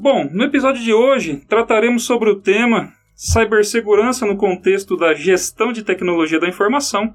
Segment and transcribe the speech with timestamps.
[0.00, 5.82] Bom, no episódio de hoje trataremos sobre o tema cibersegurança no contexto da gestão de
[5.82, 7.14] tecnologia da informação,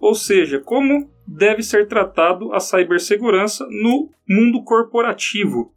[0.00, 5.72] ou seja, como deve ser tratado a cibersegurança no mundo corporativo.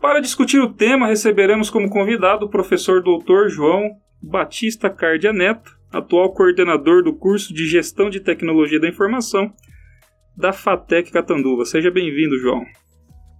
[0.00, 3.48] Para discutir o tema, receberemos como convidado o professor Dr.
[3.48, 3.90] João
[4.22, 9.52] Batista Cardia Neto, atual coordenador do curso de Gestão de Tecnologia da Informação
[10.36, 11.64] da FATEC Catanduva.
[11.64, 12.62] Seja bem-vindo, João.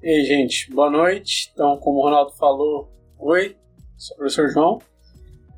[0.02, 1.50] E aí, gente, boa noite.
[1.52, 3.56] Então, como o Ronaldo falou, oi,
[3.96, 4.78] sou o professor João,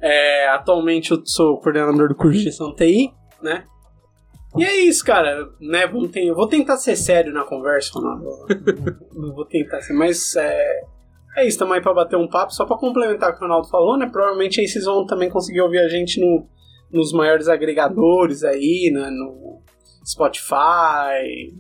[0.03, 3.65] é, atualmente eu sou coordenador do curso de gestão TI, né?
[4.57, 5.85] E é isso, cara, né?
[6.17, 8.19] Eu vou tentar ser sério na conversa, não,
[9.15, 10.81] não vou tentar ser, mas é,
[11.37, 13.69] é isso, estamos aí para bater um papo, só para complementar o que o Ronaldo
[13.69, 14.09] falou, né?
[14.11, 16.47] Provavelmente aí vocês vão também conseguir ouvir a gente no,
[16.91, 19.09] nos maiores agregadores aí, né?
[19.09, 19.63] no
[20.05, 21.55] Spotify,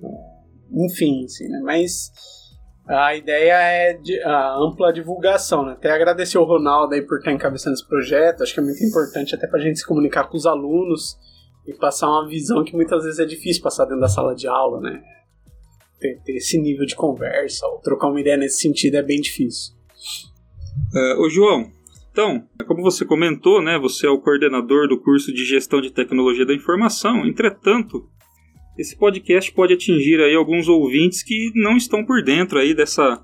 [0.70, 1.60] enfim, assim, né?
[1.62, 2.10] Mas
[2.87, 5.72] a ideia é de, a ampla divulgação, né?
[5.72, 9.34] Até agradecer o Ronaldo aí por estar encabeçando esse projeto, acho que é muito importante
[9.34, 11.16] até para a gente se comunicar com os alunos
[11.66, 14.81] e passar uma visão que muitas vezes é difícil passar dentro da sala de aula,
[14.81, 15.00] né?
[16.00, 19.75] Ter, ter esse nível de conversa ou trocar uma ideia nesse sentido é bem difícil.
[20.93, 21.70] Uh, ô João,
[22.10, 26.44] então, como você comentou, né, você é o coordenador do curso de Gestão de Tecnologia
[26.44, 28.06] da Informação, entretanto,
[28.78, 33.22] esse podcast pode atingir aí alguns ouvintes que não estão por dentro aí dessa,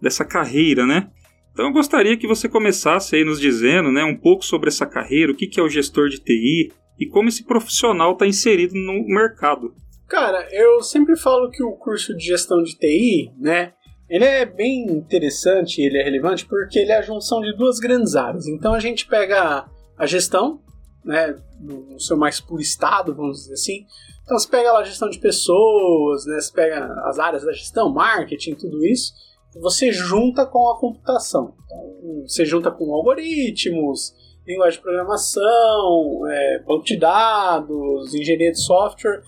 [0.00, 1.10] dessa carreira, né?
[1.52, 5.30] Então eu gostaria que você começasse aí nos dizendo, né, um pouco sobre essa carreira,
[5.30, 9.04] o que, que é o gestor de TI e como esse profissional está inserido no
[9.06, 9.72] mercado.
[10.08, 13.72] Cara, eu sempre falo que o curso de gestão de TI, né,
[14.08, 18.14] ele é bem interessante, ele é relevante porque ele é a junção de duas grandes
[18.16, 18.46] áreas.
[18.46, 19.66] Então a gente pega
[19.96, 20.60] a gestão,
[21.04, 23.86] né, no seu mais puro estado, vamos dizer assim,
[24.24, 26.40] então você pega lá a gestão de pessoas, né?
[26.40, 29.12] Você pega as áreas da gestão, marketing, tudo isso,
[29.60, 31.54] você junta com a computação.
[31.64, 34.14] Então, você junta com algoritmos,
[34.46, 39.22] linguagem de programação, é, banco de dados, engenharia de software,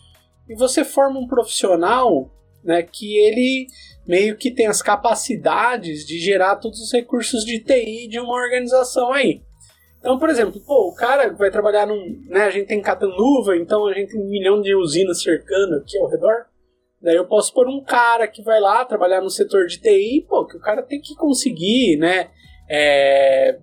[0.49, 2.31] e você forma um profissional
[2.65, 3.67] né, que ele
[4.07, 9.13] meio que tem as capacidades de gerar todos os recursos de TI de uma organização
[9.13, 9.43] aí.
[10.06, 12.22] Então, por exemplo, pô, o cara vai trabalhar num.
[12.28, 15.99] Né, a gente tem Catanduva, então a gente tem um milhão de usinas cercando aqui
[15.99, 16.47] ao redor.
[17.03, 20.47] Daí eu posso pôr um cara que vai lá trabalhar no setor de TI, pô,
[20.47, 22.31] que o cara tem que conseguir, né?
[22.71, 23.59] É,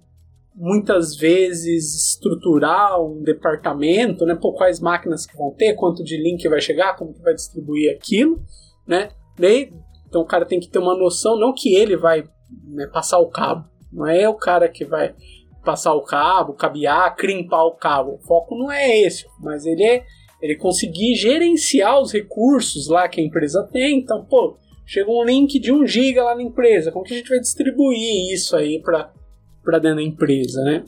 [0.54, 4.36] muitas vezes estruturar um departamento, né?
[4.36, 7.96] Pô, quais máquinas que vão ter, quanto de link vai chegar, como que vai distribuir
[7.96, 8.44] aquilo,
[8.86, 9.12] né?
[9.40, 9.72] Daí,
[10.10, 12.26] então o cara tem que ter uma noção, não que ele vai
[12.68, 15.16] né, passar o cabo, não é o cara que vai
[15.64, 18.16] passar o cabo, cabear, crimpar o cabo.
[18.16, 20.06] O foco não é esse, mas ele é
[20.42, 24.00] ele conseguir gerenciar os recursos lá que a empresa tem.
[24.00, 27.30] Então, pô, chega um link de 1 giga lá na empresa, como que a gente
[27.30, 30.84] vai distribuir isso aí para dentro da empresa, né?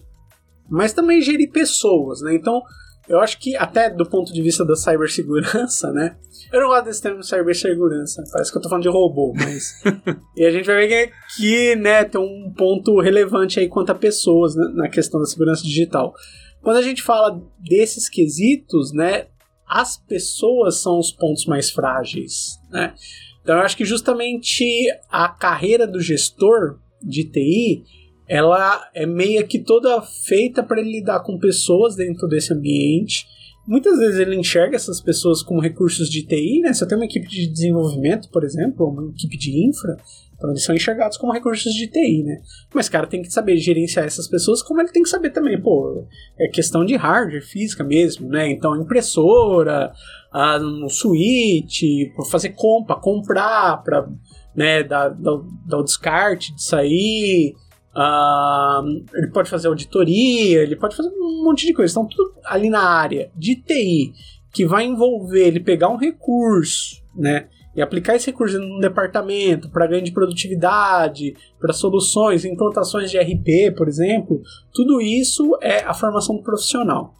[0.69, 2.35] Mas também gerir pessoas, né?
[2.35, 2.61] Então,
[3.07, 6.17] eu acho que até do ponto de vista da cibersegurança, né?
[6.51, 9.81] Eu não gosto desse termo cibersegurança, parece que eu tô falando de robô, mas.
[10.35, 14.55] e a gente vai ver que, né, tem um ponto relevante aí quanto a pessoas
[14.55, 16.13] né, na questão da segurança digital.
[16.61, 19.27] Quando a gente fala desses quesitos, né,
[19.67, 22.93] as pessoas são os pontos mais frágeis, né?
[23.41, 24.65] Então eu acho que justamente
[25.09, 27.83] a carreira do gestor de TI
[28.27, 33.25] ela é meio que toda feita para ele lidar com pessoas dentro desse ambiente.
[33.67, 36.73] Muitas vezes ele enxerga essas pessoas como recursos de TI, né?
[36.73, 39.97] Se eu tenho uma equipe de desenvolvimento, por exemplo, ou uma equipe de infra,
[40.37, 42.41] então eles são enxergados como recursos de TI, né?
[42.73, 46.05] Mas, cara, tem que saber gerenciar essas pessoas, como ele tem que saber também, pô,
[46.37, 48.49] é questão de hardware, física mesmo, né?
[48.51, 49.91] Então, impressora,
[50.31, 51.83] a, um switch,
[52.29, 54.07] fazer compra, comprar, para
[54.55, 57.55] né, dar, dar, dar o descarte de sair,
[57.95, 61.91] Uh, ele pode fazer auditoria, ele pode fazer um monte de coisa.
[61.91, 64.13] Então, tudo ali na área de TI
[64.51, 67.47] que vai envolver ele pegar um recurso, né?
[67.75, 73.75] E aplicar esse recurso num departamento para ganho de produtividade, para soluções, implantações de RP,
[73.75, 74.41] por exemplo,
[74.73, 77.13] tudo isso é a formação profissional.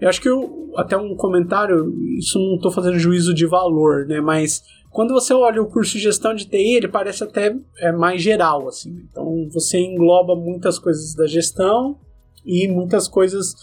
[0.00, 4.18] Eu acho que eu, até um comentário, isso não estou fazendo juízo de valor, né?
[4.22, 8.20] Mas quando você olha o curso de gestão de TI, ele parece até é, mais
[8.20, 9.06] geral, assim.
[9.10, 11.98] Então você engloba muitas coisas da gestão
[12.44, 13.54] e muitas coisas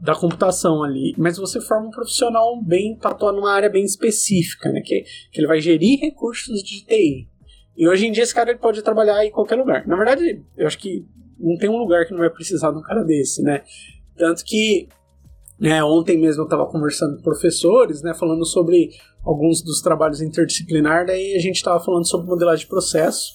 [0.00, 1.14] da computação ali.
[1.18, 4.80] Mas você forma um profissional bem para atuar numa área bem específica, né?
[4.84, 7.28] Que, que ele vai gerir recursos de TI.
[7.76, 9.86] E hoje em dia esse cara ele pode trabalhar em qualquer lugar.
[9.86, 11.04] Na verdade, eu acho que
[11.40, 13.62] não tem um lugar que não vai precisar de um cara desse, né?
[14.16, 14.88] Tanto que
[15.58, 18.90] né, ontem mesmo eu estava conversando com professores, né, falando sobre
[19.24, 23.34] alguns dos trabalhos interdisciplinar, daí a gente estava falando sobre modelagem de processo.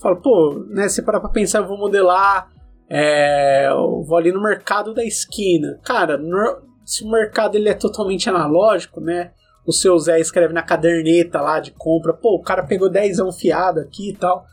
[0.00, 2.50] Falo, pô, né, se parar para pensar, eu vou modelar,
[2.88, 5.78] é, eu vou ali no mercado da esquina.
[5.84, 9.32] Cara, no, se o mercado ele é totalmente analógico, né,
[9.66, 13.80] o seu Zé escreve na caderneta lá de compra, pô, o cara pegou 10 fiado
[13.80, 14.44] aqui e tal.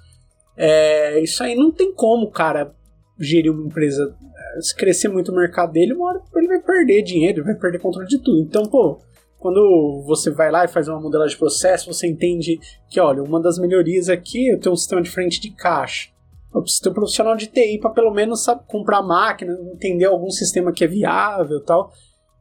[0.57, 2.73] É, isso aí não tem como, cara,
[3.17, 4.15] gerir uma empresa
[4.59, 8.07] se crescer muito o mercado dele, uma hora ele vai perder dinheiro, vai perder controle
[8.07, 8.41] de tudo.
[8.41, 8.99] Então, pô,
[9.39, 12.59] quando você vai lá e faz uma modelagem de processo, você entende
[12.89, 16.09] que, olha, uma das melhorias aqui é ter um sistema de frente de caixa.
[16.53, 20.29] Eu preciso ter um profissional de TI para pelo menos sabe, comprar máquina, entender algum
[20.29, 21.91] sistema que é viável tal.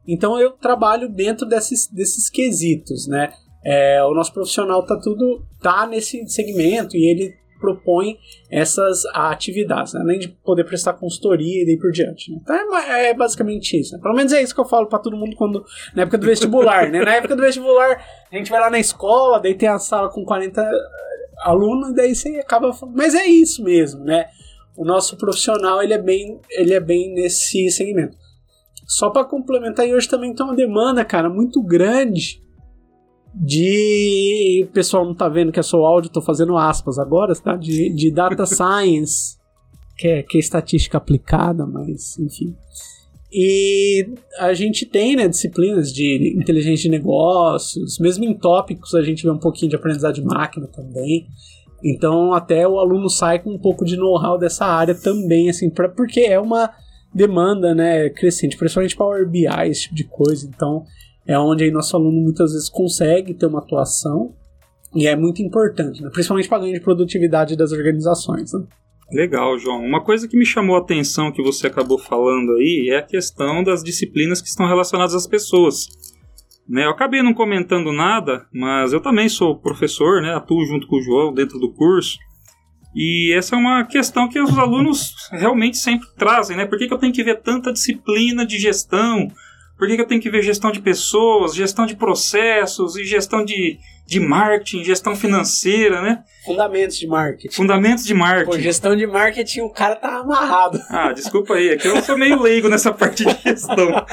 [0.07, 3.33] Então eu trabalho dentro desses, desses quesitos, né?
[3.63, 7.35] É, o nosso profissional tá tudo tá nesse segmento e ele
[7.65, 8.19] propõe
[8.51, 10.01] essas atividades, né?
[10.01, 12.31] além de poder prestar consultoria e daí por diante.
[12.31, 12.37] Né?
[12.41, 13.95] Então é, é, basicamente isso.
[13.95, 13.99] Né?
[14.01, 15.65] Pelo menos é isso que eu falo para todo mundo quando
[15.95, 16.89] na época do vestibular.
[16.91, 17.03] né?
[17.03, 20.23] Na época do vestibular, a gente vai lá na escola, daí tem a sala com
[20.23, 20.61] 40
[21.39, 22.95] alunos, daí você acaba falando.
[22.95, 24.27] Mas é isso mesmo, né?
[24.77, 28.15] O nosso profissional ele é bem, ele é bem nesse segmento.
[28.87, 32.44] Só para complementar, e hoje também tem uma demanda, cara, muito grande
[33.35, 34.65] de.
[34.69, 37.55] O pessoal não tá vendo que é só áudio, tô fazendo aspas agora, tá?
[37.55, 39.37] De, de data science,
[39.97, 42.55] que é, que é estatística aplicada, mas enfim.
[43.37, 44.07] E
[44.39, 49.29] a gente tem né, disciplinas de inteligência de negócios, mesmo em tópicos a gente vê
[49.29, 51.27] um pouquinho de aprendizado de máquina também.
[51.83, 55.89] Então até o aluno sai com um pouco de know-how dessa área também, assim, pra,
[55.89, 56.71] porque é uma
[57.13, 60.47] demanda né, crescente, principalmente Power BI, esse tipo de coisa.
[60.47, 60.85] Então
[61.27, 64.33] é onde aí nosso aluno muitas vezes consegue ter uma atuação
[64.95, 66.09] e é muito importante, né?
[66.09, 68.53] principalmente para ganho de produtividade das organizações.
[68.53, 68.63] Né?
[69.11, 69.83] Legal, João.
[69.83, 73.63] Uma coisa que me chamou a atenção que você acabou falando aí é a questão
[73.63, 75.87] das disciplinas que estão relacionadas às pessoas.
[76.67, 80.95] Né, eu acabei não comentando nada, mas eu também sou professor, né, atuo junto com
[80.95, 82.17] o João dentro do curso.
[82.95, 86.65] E essa é uma questão que os alunos realmente sempre trazem, né?
[86.65, 89.27] Por que, que eu tenho que ver tanta disciplina de gestão?
[89.77, 93.43] Por que, que eu tenho que ver gestão de pessoas, gestão de processos e gestão
[93.43, 93.77] de,
[94.07, 96.23] de marketing, gestão financeira, né?
[96.45, 97.53] Fundamentos de marketing.
[97.53, 98.51] Fundamentos de marketing.
[98.51, 100.79] Pô, gestão de marketing, o cara tá amarrado.
[100.89, 104.05] Ah, desculpa aí, é que eu sou meio leigo nessa parte de gestão.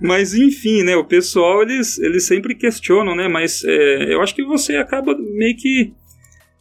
[0.00, 0.96] Mas enfim, né?
[0.96, 3.28] O pessoal, eles, eles sempre questionam, né?
[3.28, 5.92] Mas é, eu acho que você acaba meio que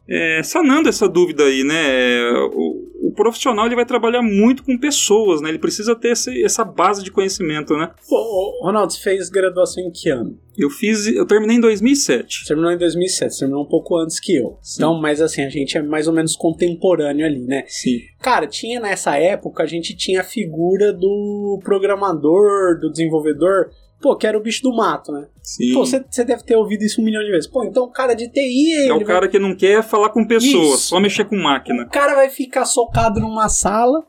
[0.08, 2.30] é, sanando essa dúvida aí, né?
[2.32, 2.83] O, o,
[3.14, 5.50] profissional ele vai trabalhar muito com pessoas, né?
[5.50, 7.92] Ele precisa ter esse, essa base de conhecimento, né?
[8.10, 10.38] Ô, Ronaldo, você fez graduação em que ano?
[10.58, 12.40] Eu fiz, eu terminei em 2007.
[12.40, 14.58] Você terminou em 2007, você terminou um pouco antes que eu.
[14.62, 14.76] Sim.
[14.78, 17.64] Então, mas assim, a gente é mais ou menos contemporâneo ali, né?
[17.68, 18.00] Sim.
[18.22, 23.72] Cara, tinha nessa época, a gente tinha a figura do programador, do desenvolvedor
[24.04, 25.28] pô, que era o bicho do mato, né?
[25.42, 25.74] Sim.
[25.74, 27.50] Pô, você deve ter ouvido isso um milhão de vezes.
[27.50, 28.90] Pô, então o cara de TI.
[28.90, 29.30] É o cara vai...
[29.30, 31.84] que não quer falar com pessoas, só mexer com máquina.
[31.84, 34.06] O cara vai ficar socado numa sala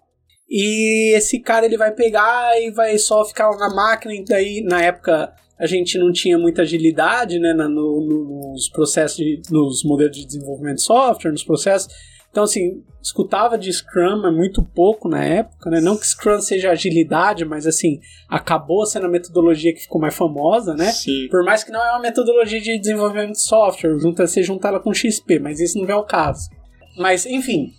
[0.51, 4.13] e esse cara ele vai pegar e vai só ficar na máquina.
[4.13, 9.17] E daí, na época, a gente não tinha muita agilidade né, no, no, nos processos,
[9.17, 11.89] de, nos modelos de desenvolvimento de software, nos processos.
[12.35, 15.81] Então, assim, escutava de Scrum, mas muito pouco na época, né?
[15.81, 20.75] Não que Scrum seja agilidade, mas, assim, acabou sendo a metodologia que ficou mais famosa,
[20.75, 20.91] né?
[20.91, 21.29] Sim.
[21.31, 24.81] Por mais que não é uma metodologia de desenvolvimento de software, junta, você juntar ela
[24.81, 26.51] com XP, mas isso não é o caso.
[26.99, 27.71] Mas, enfim,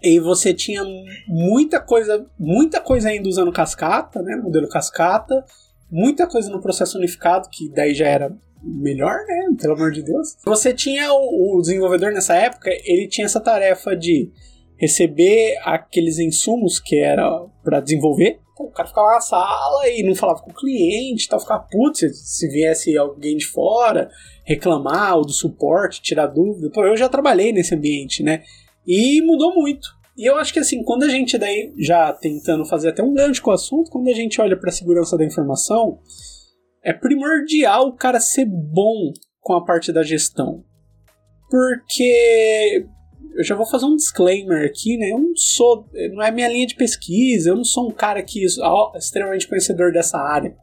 [0.00, 0.84] e você tinha
[1.26, 4.36] muita coisa, muita coisa ainda usando cascata, né?
[4.36, 5.44] Modelo cascata,
[5.90, 9.56] muita coisa no processo unificado, que daí já era melhor, né?
[9.60, 10.36] Pelo amor de Deus.
[10.44, 14.30] Você tinha o, o desenvolvedor nessa época, ele tinha essa tarefa de
[14.76, 17.28] receber aqueles insumos que era
[17.62, 18.40] para desenvolver.
[18.52, 22.00] Então, o cara ficava na sala e não falava com o cliente, tal, ficava putz,
[22.18, 24.10] se viesse alguém de fora
[24.44, 26.70] reclamar ou do suporte, tirar dúvida.
[26.70, 28.42] Pô, eu já trabalhei nesse ambiente, né?
[28.86, 29.88] E mudou muito.
[30.16, 33.40] E eu acho que assim, quando a gente daí já tentando fazer até um gancho
[33.40, 35.98] com o assunto, quando a gente olha para a segurança da informação,
[36.82, 40.64] é primordial o cara ser bom com a parte da gestão.
[41.50, 42.86] Porque
[43.36, 45.10] eu já vou fazer um disclaimer aqui, né?
[45.10, 48.42] Eu não sou, não é minha linha de pesquisa, eu não sou um cara que
[48.42, 50.56] é extremamente conhecedor dessa área.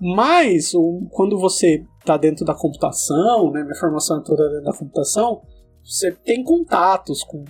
[0.00, 0.72] Mas
[1.10, 3.62] quando você está dentro da computação, né?
[3.62, 5.42] Minha formação é toda dentro da computação,
[5.84, 7.44] você tem contatos com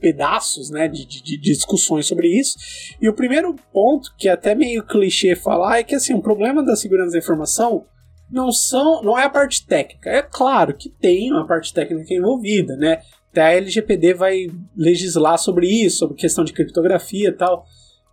[0.00, 2.56] pedaços né, de, de, de, discussões sobre isso.
[3.00, 6.64] E o primeiro ponto, que é até meio clichê falar, é que assim, o problema
[6.64, 7.84] da segurança da informação
[8.30, 10.08] não, são, não é a parte técnica.
[10.08, 13.00] É claro que tem uma parte técnica envolvida, né?
[13.30, 17.64] Até a LGPD vai legislar sobre isso, sobre questão de criptografia e tal.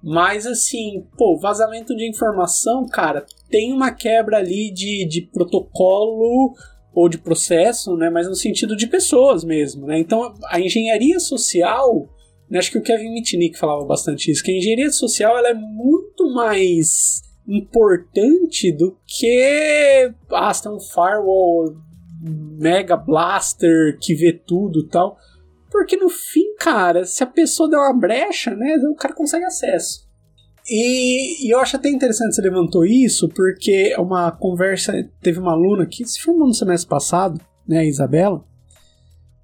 [0.01, 6.53] Mas assim, pô, vazamento de informação, cara, tem uma quebra ali de, de protocolo
[6.97, 9.85] ou de processo, né, mas no sentido de pessoas mesmo.
[9.85, 9.99] Né?
[9.99, 12.09] Então, a engenharia social,
[12.49, 15.53] né, acho que o Kevin Mitnick falava bastante isso, que a engenharia social ela é
[15.53, 21.75] muito mais importante do que ah, tem um firewall
[22.59, 25.19] mega blaster que vê tudo tal.
[25.69, 30.06] Porque no fim, cara, se a pessoa der uma brecha, né, o cara consegue acesso.
[30.69, 34.93] E, e, eu acho até interessante você levantou isso, porque é uma conversa.
[35.21, 38.43] Teve uma aluna que se formou no semestre passado, né, a Isabela.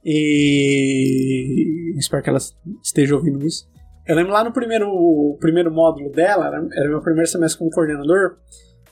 [0.04, 2.40] E espero que ela
[2.84, 3.72] esteja ouvindo isso.
[4.06, 8.38] Eu lembro lá no primeiro, primeiro módulo dela, era, meu primeiro semestre como coordenador,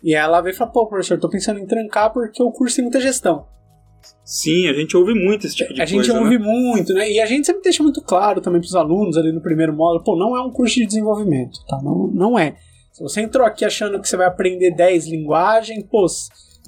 [0.02, 2.86] e ela veio e falou: pô, professor, tô pensando em trancar porque o curso tem
[2.86, 3.46] muita gestão.
[4.24, 6.00] Sim, a gente ouve muito esse tipo de a coisa.
[6.00, 6.46] A gente ouve né?
[6.46, 7.12] muito, né?
[7.12, 10.04] E a gente sempre deixa muito claro também para os alunos ali no primeiro módulo:
[10.04, 11.80] pô, não é um curso de desenvolvimento, tá?
[11.84, 12.56] Não, não é.
[12.92, 16.06] Se você entrou aqui achando que você vai aprender 10 linguagens, pô,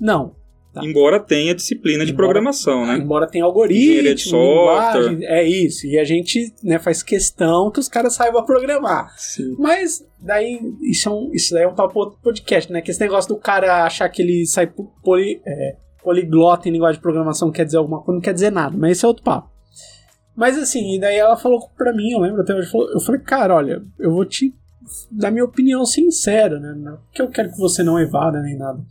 [0.01, 0.35] não.
[0.73, 0.83] Tá?
[0.83, 2.97] Embora tenha disciplina de embora, programação, né?
[2.97, 5.11] Embora tenha algoritmo, de software.
[5.11, 5.85] Linguagem, é isso.
[5.85, 9.13] E a gente né, faz questão que os caras saibam programar.
[9.15, 9.55] Sim.
[9.59, 12.81] Mas daí isso, é um, isso daí é um papo podcast, né?
[12.81, 14.65] Que esse negócio do cara achar que ele sai
[15.03, 18.75] poli, é, poliglota em linguagem de programação quer dizer alguma coisa, não quer dizer nada,
[18.77, 19.49] mas esse é outro papo.
[20.35, 23.55] Mas assim, e daí ela falou pra mim, eu lembro até hoje, eu falei, cara,
[23.55, 24.53] olha, eu vou te
[25.11, 26.73] dar minha opinião sincera, né?
[26.75, 28.83] Não que eu quero que você não evada nem nada.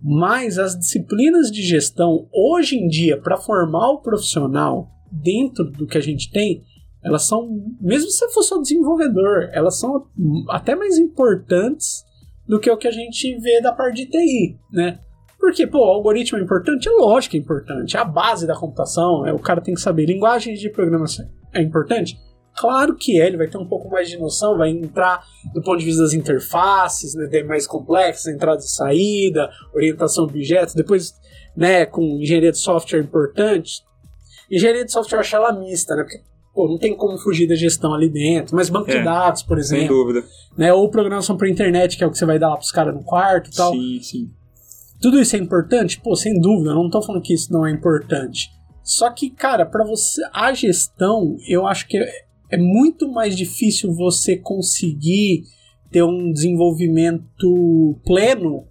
[0.00, 5.98] Mas as disciplinas de gestão, hoje em dia, para formar o profissional dentro do que
[5.98, 6.62] a gente tem,
[7.02, 10.06] elas são, mesmo se você for só desenvolvedor, elas são
[10.48, 12.04] até mais importantes
[12.46, 14.98] do que o que a gente vê da parte de TI, né?
[15.38, 16.88] Porque, pô, o algoritmo é importante?
[16.88, 17.96] É lógico que é importante.
[17.96, 19.26] É a base da computação.
[19.26, 20.06] É, o cara tem que saber.
[20.06, 22.18] Linguagem de programação é importante?
[22.56, 25.78] Claro que é, ele vai ter um pouco mais de noção, vai entrar do ponto
[25.78, 31.12] de vista das interfaces, né, mais complexas, entrada e saída, orientação a objetos, depois,
[31.54, 33.82] né, com engenharia de software importante.
[34.50, 36.22] Engenharia de software eu acho ela mista, né, porque
[36.54, 39.58] pô, não tem como fugir da gestão ali dentro, mas banco é, de dados, por
[39.58, 39.88] exemplo.
[39.88, 40.26] Sem dúvida.
[40.56, 42.94] Né, ou programação para internet, que é o que você vai dar lá pros caras
[42.94, 43.72] no quarto e tal.
[43.72, 44.30] Sim, sim.
[45.06, 46.00] Tudo isso é importante?
[46.00, 48.50] Pô, sem dúvida, não tô falando que isso não é importante.
[48.82, 52.10] Só que, cara, para você a gestão, eu acho que é,
[52.50, 55.44] é muito mais difícil você conseguir
[55.92, 58.66] ter um desenvolvimento pleno,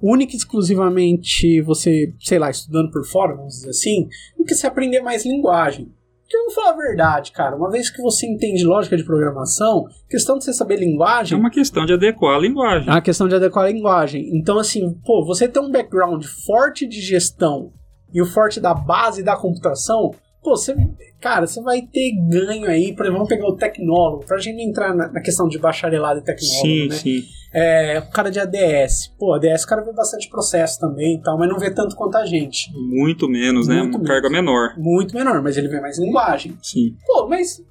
[0.00, 4.08] única e exclusivamente você, sei lá, estudando por fora, vamos dizer assim,
[4.38, 5.92] do que se aprender mais linguagem.
[6.28, 7.56] Porque eu vou falar a verdade, cara.
[7.56, 11.34] Uma vez que você entende lógica de programação, questão de você saber linguagem.
[11.34, 12.86] É uma questão de adequar a linguagem.
[12.86, 14.28] É uma questão de adequar a linguagem.
[14.36, 17.72] Então, assim, pô, você tem um background forte de gestão
[18.12, 20.10] e o forte da base da computação,
[20.42, 20.74] pô, você,
[21.20, 24.94] cara, você vai ter ganho aí, por exemplo, vamos pegar o tecnólogo, pra gente entrar
[24.94, 26.94] na, na questão de bacharelado e tecnólogo, sim, né?
[26.94, 29.14] Sim, é, o cara de ADS.
[29.18, 32.16] Pô, ADS o cara vê bastante processo também e tal, mas não vê tanto quanto
[32.16, 32.70] a gente.
[32.74, 33.76] Muito menos, né?
[33.76, 33.96] Muito né?
[33.96, 34.08] Uma menos.
[34.08, 34.74] carga menor.
[34.76, 36.56] Muito menor, mas ele vê mais linguagem.
[36.62, 36.96] Sim.
[37.06, 37.62] Pô, mas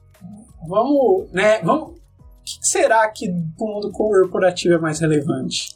[0.67, 1.91] vamos, né, vamos...
[1.91, 5.75] O que será que o mundo corporativo é mais relevante?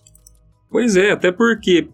[0.70, 1.90] Pois é, até porque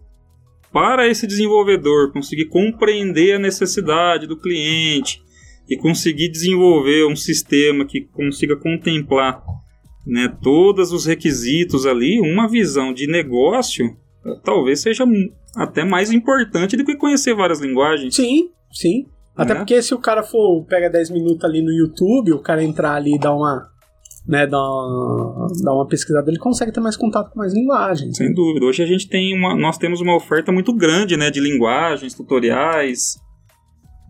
[0.72, 5.22] para esse desenvolvedor conseguir compreender a necessidade do cliente
[5.68, 9.42] e conseguir desenvolver um sistema que consiga contemplar
[10.06, 13.96] né, todos os requisitos ali, uma visão de negócio
[14.42, 15.04] talvez seja
[15.56, 18.14] até mais importante do que conhecer várias linguagens.
[18.14, 19.06] Sim, sim.
[19.36, 19.60] Até né?
[19.60, 23.14] porque se o cara for, pega 10 minutos ali no YouTube, o cara entrar ali
[23.14, 23.68] e dar uma,
[24.28, 28.16] né, dar uma, dar uma pesquisada, ele consegue ter mais contato com mais linguagens.
[28.16, 28.66] Sem dúvida.
[28.66, 33.16] Hoje a gente tem uma, nós temos uma oferta muito grande, né, de linguagens, tutoriais,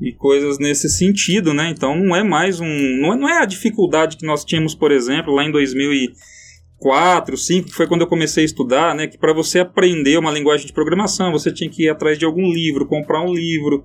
[0.00, 1.70] e coisas nesse sentido, né?
[1.70, 2.98] Então não é mais um.
[3.00, 7.68] Não é, não é a dificuldade que nós tínhamos, por exemplo, lá em 2004, 2005,
[7.68, 9.08] que foi quando eu comecei a estudar, né?
[9.08, 12.48] Que para você aprender uma linguagem de programação, você tinha que ir atrás de algum
[12.52, 13.82] livro, comprar um livro,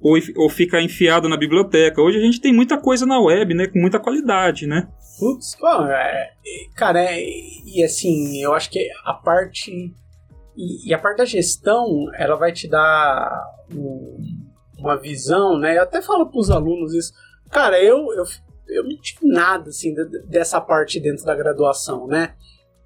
[0.00, 2.00] ou, ou fica enfiado na biblioteca.
[2.00, 3.66] Hoje a gente tem muita coisa na web, né?
[3.66, 4.88] Com muita qualidade, né?
[5.18, 6.30] Putz, bom, é,
[6.74, 9.70] cara, é, e assim, eu acho que a parte.
[10.56, 13.30] E, e a parte da gestão, ela vai te dar
[13.72, 14.18] um,
[14.78, 15.76] uma visão, né?
[15.76, 17.12] Eu até falo para os alunos isso.
[17.50, 18.24] Cara, eu, eu,
[18.68, 19.94] eu não tive nada assim
[20.28, 22.34] dessa parte dentro da graduação, né?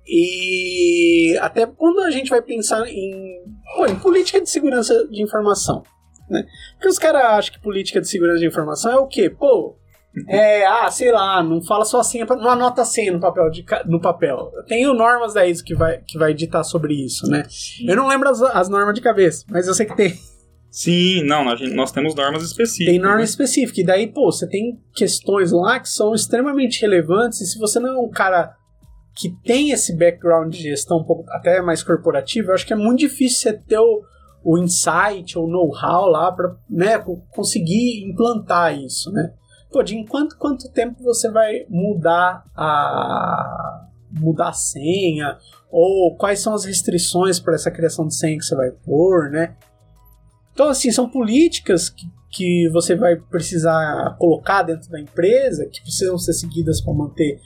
[0.06, 3.42] E até quando a gente vai pensar em,
[3.76, 5.82] pô, em política de segurança de informação,
[6.30, 6.44] né?
[6.74, 9.28] Porque os caras acham que política de segurança de informação é o quê?
[9.28, 9.76] Pô,
[10.28, 13.50] é, ah, sei lá, não fala só senha, não anota senha no papel.
[13.50, 14.52] De, no papel.
[14.54, 17.44] Eu tenho normas da ISO que vai, que vai ditar sobre isso, né?
[17.86, 20.18] Eu não lembro as, as normas de cabeça, mas eu sei que tem.
[20.70, 22.92] Sim, não, nós temos normas específicas.
[22.92, 23.24] Tem norma né?
[23.24, 27.80] específica, e daí, pô, você tem questões lá que são extremamente relevantes, e se você
[27.80, 28.54] não é um cara
[29.16, 32.76] que tem esse background de gestão um pouco até mais corporativo, eu acho que é
[32.76, 34.02] muito difícil você ter o,
[34.42, 36.98] o insight ou know-how lá para né,
[37.30, 39.32] conseguir implantar isso, né?
[39.70, 45.38] Pô, de enquanto quanto tempo você vai mudar a mudar a senha
[45.70, 49.56] ou quais são as restrições para essa criação de senha que você vai pôr, né?
[50.52, 56.18] Então assim, são políticas que, que você vai precisar colocar dentro da empresa, que precisam
[56.18, 57.40] ser seguidas para manter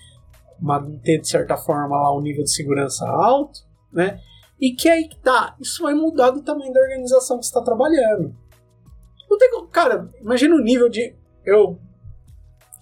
[0.59, 3.61] manter de certa forma lá o nível de segurança alto,
[3.93, 4.19] né?
[4.61, 7.63] E que aí que tá, isso vai mudar do tamanho da organização que você está
[7.63, 8.35] trabalhando.
[9.29, 11.79] Não tem, cara, imagina o nível de eu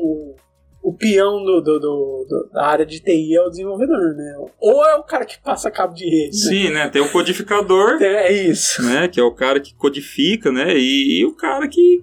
[0.88, 4.34] o peão do, do, do, da área de TI é o desenvolvedor, né?
[4.58, 6.38] Ou é o cara que passa cabo de rede.
[6.38, 6.50] Né?
[6.50, 6.88] Sim, né?
[6.88, 8.02] Tem o codificador.
[8.02, 8.82] É, é isso.
[8.82, 9.06] Né?
[9.06, 10.78] Que é o cara que codifica, né?
[10.78, 12.02] E, e o cara que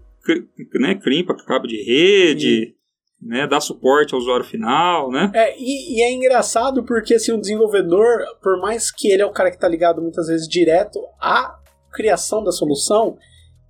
[0.80, 2.68] né, crimpa cabo de rede.
[2.68, 2.76] Sim.
[3.22, 5.32] Né, dá suporte ao usuário final, né?
[5.34, 9.32] É, e, e, é engraçado porque assim, o desenvolvedor, por mais que ele é o
[9.32, 11.58] cara que está ligado muitas vezes direto à
[11.92, 13.18] criação da solução,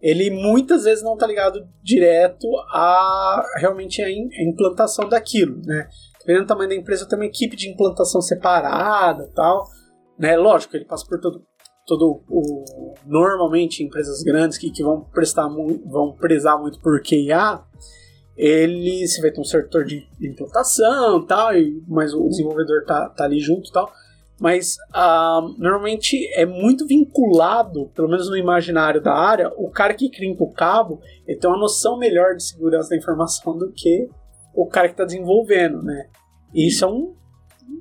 [0.06, 5.90] ele muitas vezes não está ligado direto a realmente a, in, a implantação daquilo, né?
[6.20, 9.66] Dependendo do tamanho da empresa, tem uma equipe de implantação separada tal,
[10.20, 10.38] né?
[10.38, 11.44] Lógico, ele passa por todo,
[11.88, 12.94] todo o...
[13.04, 17.66] Normalmente, empresas grandes que, que vão prestar vão prezar muito por QA,
[18.38, 23.24] ele se vai ter um setor de implantação tal, e, mas o desenvolvedor tá, tá
[23.24, 23.92] ali junto tal
[24.40, 30.10] mas uh, normalmente é muito vinculado, pelo menos no imaginário da área, o cara que
[30.10, 34.10] crimpa o cabo ele tem uma noção melhor de segurança da informação do que
[34.54, 36.10] o cara que está desenvolvendo, né?
[36.54, 37.16] E isso é um,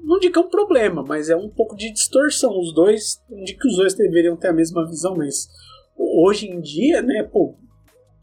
[0.04, 2.58] não digo que é um problema, mas é um pouco de distorção.
[2.58, 5.48] Os dois, digo que os dois deveriam ter a mesma visão, mas
[5.96, 7.56] hoje em dia, né, pô,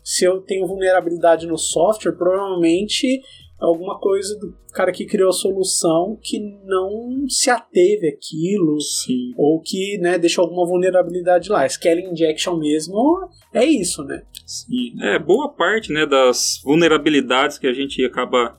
[0.04, 3.22] se eu tenho vulnerabilidade no software, provavelmente
[3.62, 9.34] alguma coisa do cara que criou a solução que não se ateve aquilo Sim.
[9.38, 11.68] ou que né, deixou alguma vulnerabilidade lá.
[11.68, 14.24] Scaling injection mesmo é isso, né?
[14.46, 14.96] Sim.
[15.02, 18.58] É, boa parte né, das vulnerabilidades que a gente acaba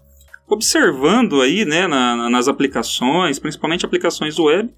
[0.48, 4.72] observando aí né, na, nas aplicações, principalmente aplicações web,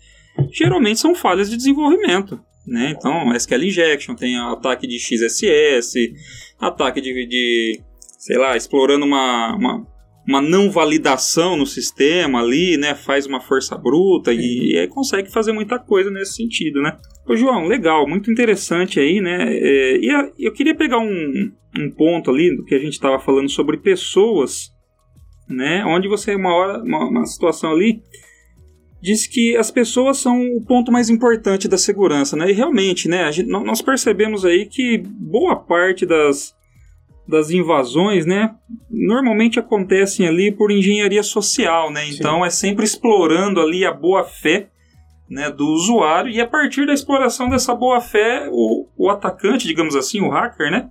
[0.50, 2.40] geralmente são falhas de desenvolvimento.
[2.66, 2.94] Né?
[2.96, 6.14] Então, SQL injection, tem ataque de XSS,
[6.58, 7.82] ataque de, de
[8.18, 9.93] sei lá, explorando uma, uma
[10.26, 12.94] uma não validação no sistema ali, né?
[12.94, 16.96] Faz uma força bruta e, e, consegue fazer muita coisa nesse sentido, né?
[17.28, 19.54] Ô, João, legal, muito interessante aí, né?
[19.54, 23.18] É, e a, eu queria pegar um, um ponto ali do que a gente estava
[23.18, 24.70] falando sobre pessoas,
[25.48, 25.84] né?
[25.84, 28.00] Onde você, uma hora, uma, uma situação ali,
[29.02, 32.50] disse que as pessoas são o ponto mais importante da segurança, né?
[32.50, 33.30] E realmente, né?
[33.30, 36.54] Gente, nós percebemos aí que boa parte das
[37.26, 38.54] das invasões, né,
[38.90, 42.06] normalmente acontecem ali por engenharia social, né?
[42.08, 42.46] Então Sim.
[42.46, 44.68] é sempre explorando ali a boa fé
[45.28, 49.96] né, do usuário e a partir da exploração dessa boa fé, o, o atacante, digamos
[49.96, 50.90] assim, o hacker, né,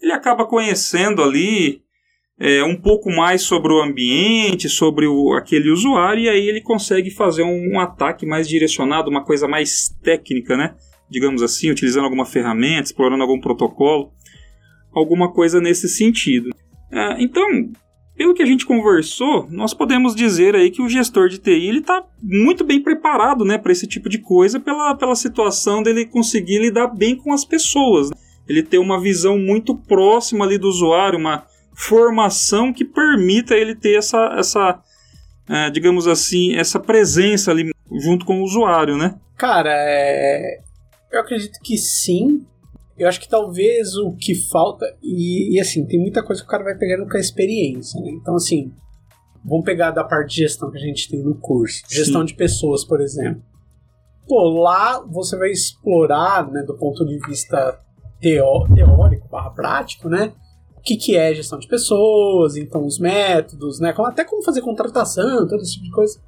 [0.00, 1.82] ele acaba conhecendo ali
[2.38, 7.10] é, um pouco mais sobre o ambiente, sobre o, aquele usuário, e aí ele consegue
[7.10, 10.74] fazer um, um, ataque mais direcionado, uma coisa mais técnica, né?
[11.08, 14.12] Digamos assim, utilizando alguma ferramenta, explorando algum protocolo
[14.94, 16.50] alguma coisa nesse sentido.
[16.90, 17.70] É, então,
[18.16, 21.78] pelo que a gente conversou, nós podemos dizer aí que o gestor de TI ele
[21.78, 26.58] está muito bem preparado, né, para esse tipo de coisa, pela, pela situação dele conseguir
[26.58, 28.10] lidar bem com as pessoas.
[28.10, 28.16] Né?
[28.48, 33.96] Ele ter uma visão muito próxima ali do usuário, uma formação que permita ele ter
[33.96, 34.82] essa, essa
[35.48, 39.18] é, digamos assim, essa presença ali junto com o usuário, né?
[39.36, 40.60] Cara, é...
[41.10, 42.46] eu acredito que sim,
[43.02, 46.50] eu acho que talvez o que falta, e, e, assim, tem muita coisa que o
[46.50, 48.10] cara vai pegando com a experiência, né?
[48.12, 48.72] Então, assim,
[49.44, 51.82] vamos pegar da parte de gestão que a gente tem no curso.
[51.86, 51.96] Sim.
[51.96, 53.42] Gestão de pessoas, por exemplo.
[54.28, 57.78] Pô, lá você vai explorar, né, do ponto de vista
[58.20, 60.32] teó teórico barra prático, né?
[60.76, 63.92] O que, que é gestão de pessoas, então os métodos, né?
[63.98, 66.20] Até como fazer contratação, todo esse tipo de coisa.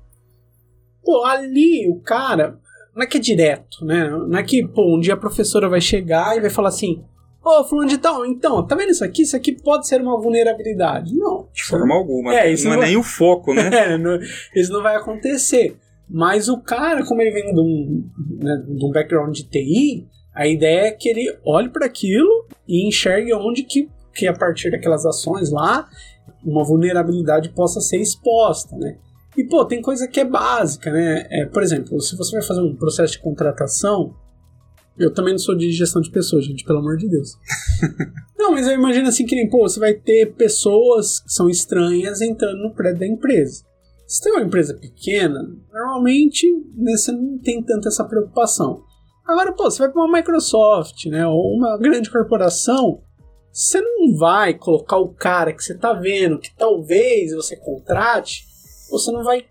[1.05, 2.59] Pô, ali o cara,
[2.95, 4.09] não é que é direto, né?
[4.09, 7.05] Não é que, pô, um dia a professora vai chegar e vai falar assim:
[7.45, 9.23] Ô, oh, fulano de tal, então, tá vendo isso aqui?
[9.23, 11.15] Isso aqui pode ser uma vulnerabilidade.
[11.15, 11.47] Não.
[11.53, 12.35] De forma alguma.
[12.35, 12.89] É, isso não, não é vai...
[12.89, 13.69] nem o foco, né?
[13.93, 14.19] é, não,
[14.55, 15.77] isso não vai acontecer.
[16.09, 20.47] Mas o cara, como ele vem de um, né, de um background de TI, a
[20.47, 25.05] ideia é que ele olhe para aquilo e enxergue onde que, que, a partir daquelas
[25.05, 25.87] ações lá,
[26.43, 28.97] uma vulnerabilidade possa ser exposta, né?
[29.37, 31.27] E, pô, tem coisa que é básica, né?
[31.31, 34.15] É, por exemplo, se você vai fazer um processo de contratação,
[34.99, 37.37] eu também não sou de gestão de pessoas, gente, pelo amor de Deus.
[38.39, 42.21] não, mas eu imagino assim que nem, pô, você vai ter pessoas que são estranhas
[42.21, 43.65] entrando no prédio da empresa.
[44.07, 45.41] Se tem uma empresa pequena,
[45.73, 48.83] normalmente né, você não tem tanta essa preocupação.
[49.27, 53.01] Agora, pô, você vai para uma Microsoft, né, ou uma grande corporação,
[53.51, 58.45] você não vai colocar o cara que você tá vendo, que talvez você contrate,
[58.99, 59.45] você não vai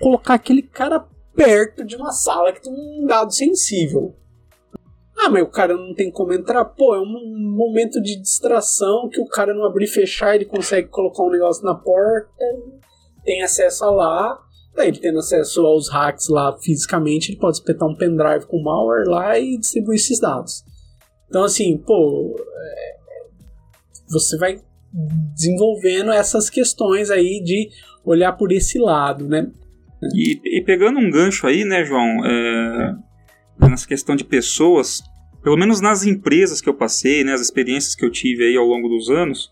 [0.00, 1.04] colocar aquele cara
[1.34, 4.14] perto de uma sala que tem um dado sensível.
[5.16, 6.64] Ah, mas o cara não tem como entrar.
[6.64, 10.88] Pô, é um momento de distração que o cara não abrir e fechar, ele consegue
[10.88, 12.30] colocar um negócio na porta,
[13.24, 14.38] tem acesso a lá.
[14.76, 19.08] Daí ele tendo acesso aos hacks lá fisicamente, ele pode espetar um pendrive com malware
[19.08, 20.64] lá e distribuir esses dados.
[21.28, 22.96] Então, assim, pô, é,
[24.08, 24.62] você vai
[25.34, 27.70] desenvolvendo essas questões aí de
[28.08, 29.48] olhar por esse lado, né?
[30.14, 32.94] E, e pegando um gancho aí, né, João, é,
[33.68, 35.02] nessa questão de pessoas,
[35.42, 38.64] pelo menos nas empresas que eu passei, né, as experiências que eu tive aí ao
[38.64, 39.50] longo dos anos,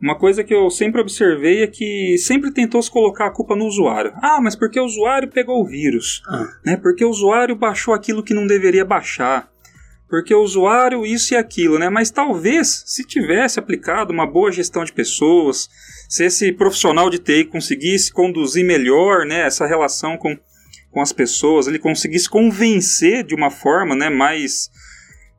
[0.00, 3.64] uma coisa que eu sempre observei é que sempre tentou se colocar a culpa no
[3.64, 4.12] usuário.
[4.22, 6.46] Ah, mas porque o usuário pegou o vírus, ah.
[6.64, 6.76] né?
[6.76, 9.48] Porque o usuário baixou aquilo que não deveria baixar.
[10.08, 11.88] Porque o usuário isso e aquilo, né?
[11.88, 15.68] Mas talvez se tivesse aplicado uma boa gestão de pessoas,
[16.08, 20.38] se esse profissional de TI conseguisse conduzir melhor né, essa relação com,
[20.90, 24.70] com as pessoas, ele conseguisse convencer de uma forma né, mais,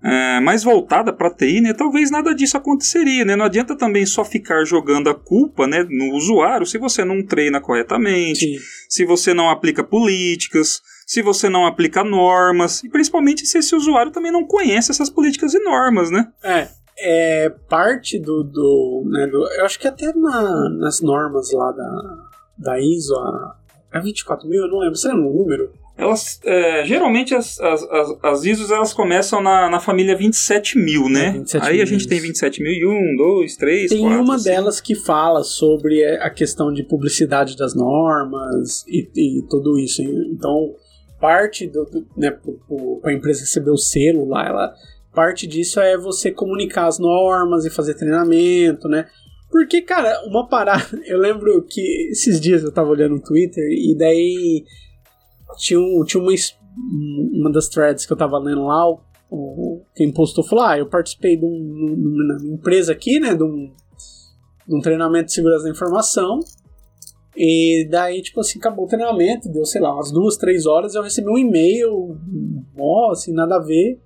[0.04, 3.24] é, mais voltada para a TI, né, talvez nada disso aconteceria.
[3.24, 3.36] Né?
[3.36, 7.62] Não adianta também só ficar jogando a culpa né, no usuário se você não treina
[7.62, 8.58] corretamente, Sim.
[8.90, 14.12] se você não aplica políticas, se você não aplica normas, e principalmente se esse usuário
[14.12, 16.32] também não conhece essas políticas e normas, né?
[16.44, 18.44] É, é parte do.
[18.44, 22.18] do, né, do eu acho que até na, nas normas lá da,
[22.58, 23.56] da ISO, a,
[23.94, 25.72] a 24 mil, eu não lembro, você lembra o número?
[25.98, 31.08] Elas, é, geralmente as, as, as, as, ISOs elas começam na, na família 27 mil,
[31.08, 31.28] né?
[31.28, 34.22] É, 27 Aí mil, a gente tem 27 mil e 1, 2, 3, Tem 4,
[34.22, 34.44] uma assim.
[34.44, 40.02] delas que fala sobre a questão de publicidade das normas e, e tudo isso.
[40.02, 40.76] Então,
[41.26, 42.32] parte do, do né,
[43.02, 44.74] para a empresa receber o selo lá, ela
[45.16, 49.08] Parte disso é você comunicar as normas e fazer treinamento, né?
[49.50, 50.84] Porque, cara, uma parada.
[51.08, 54.66] Eu lembro que esses dias eu tava olhando no Twitter e daí
[55.58, 56.34] tinha, um, tinha uma,
[57.32, 58.90] uma das threads que eu tava lendo lá.
[59.32, 63.34] O, quem postou falou: Ah, eu participei de, um, de uma empresa aqui, né?
[63.34, 63.72] De um,
[64.68, 66.40] de um treinamento de segurança da informação.
[67.38, 70.96] E daí, tipo assim, acabou o treinamento, deu, sei lá, umas duas, três horas.
[70.96, 72.18] Eu recebi um e-mail,
[72.78, 74.00] ó, assim, nada a ver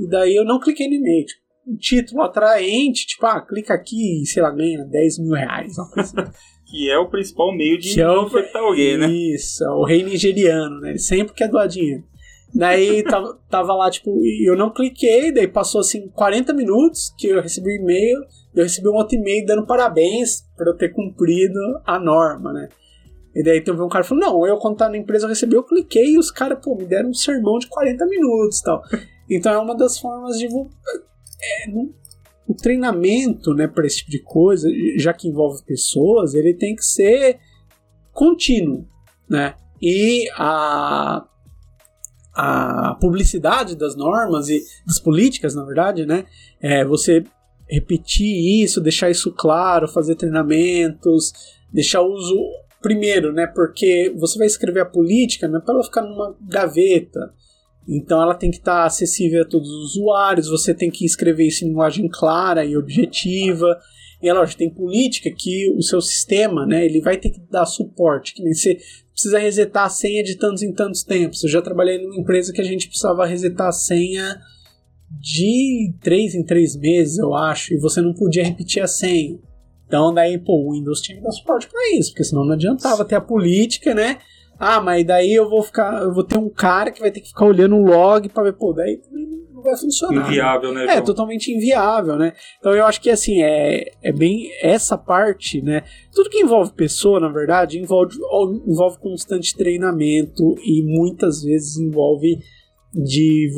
[0.00, 1.26] e daí eu não cliquei no e-mail.
[1.26, 5.78] Tipo, um título atraente, tipo, ah, clica aqui e, sei lá, ganha 10 mil reais.
[5.78, 6.16] Assim.
[6.66, 9.10] que é o principal meio de é infectar alguém, né?
[9.10, 10.90] Isso, é o rei nigeriano, né?
[10.90, 12.02] Ele sempre quer doar dinheiro.
[12.54, 17.28] Daí tava, tava lá, tipo, e eu não cliquei, daí passou assim 40 minutos que
[17.28, 18.20] eu recebi um e-mail,
[18.54, 22.68] eu recebi um outro e-mail dando parabéns por eu ter cumprido a norma, né?
[23.34, 25.62] E daí teve um cara falou, não, eu quando tava na empresa eu recebi, eu
[25.62, 28.82] cliquei e os caras, pô, me deram um sermão de 40 minutos e tal.
[29.30, 30.46] Então é uma das formas de.
[30.46, 31.70] É,
[32.48, 36.84] o treinamento, né, para esse tipo de coisa, já que envolve pessoas, ele tem que
[36.84, 37.38] ser
[38.12, 38.88] contínuo,
[39.28, 39.54] né?
[39.80, 41.24] E a
[42.40, 46.24] a publicidade das normas e das políticas, na verdade, né?
[46.60, 47.22] É você
[47.68, 51.32] repetir isso, deixar isso claro, fazer treinamentos,
[51.70, 52.36] deixar o uso
[52.80, 53.46] primeiro, né?
[53.46, 57.32] Porque você vai escrever a política, não é para ela ficar numa gaveta.
[57.86, 61.64] Então ela tem que estar acessível a todos os usuários, você tem que escrever isso
[61.64, 63.78] em linguagem clara e objetiva.
[64.22, 67.64] E é lógico, tem política que o seu sistema, né, ele vai ter que dar
[67.64, 68.78] suporte, que nem você
[69.12, 71.42] precisa resetar a senha de tantos em tantos tempos.
[71.42, 74.38] Eu já trabalhei numa empresa que a gente precisava resetar a senha
[75.10, 79.38] de 3 em 3 meses, eu acho, e você não podia repetir a senha.
[79.86, 83.04] Então daí, pô, o Windows tinha que dar suporte para isso, porque senão não adiantava
[83.04, 84.18] ter a política, né?
[84.58, 87.28] Ah, mas daí eu vou ficar, eu vou ter um cara que vai ter que
[87.28, 89.00] ficar olhando o log para ver, pô, daí
[89.60, 90.26] não vai funcionar.
[90.26, 90.86] Inviável, né?
[90.86, 92.32] né é, totalmente inviável, né?
[92.58, 95.84] Então eu acho que assim, é, é bem essa parte, né?
[96.12, 98.16] Tudo que envolve pessoa, na verdade, envolve,
[98.66, 102.38] envolve constante treinamento e muitas vezes envolve
[102.92, 103.48] de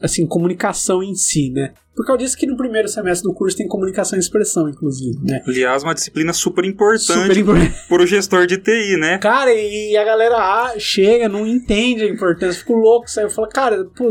[0.00, 1.74] assim, comunicação em si, né?
[1.94, 5.42] Porque eu disse que no primeiro semestre do curso tem comunicação e expressão, inclusive, né?
[5.46, 7.56] Aliás, uma disciplina super importante super impor...
[7.88, 9.18] para o gestor de TI, né?
[9.18, 13.84] Cara, e a galera chega, não entende a importância, fico louco, sai, eu falo, cara,
[13.96, 14.08] pô,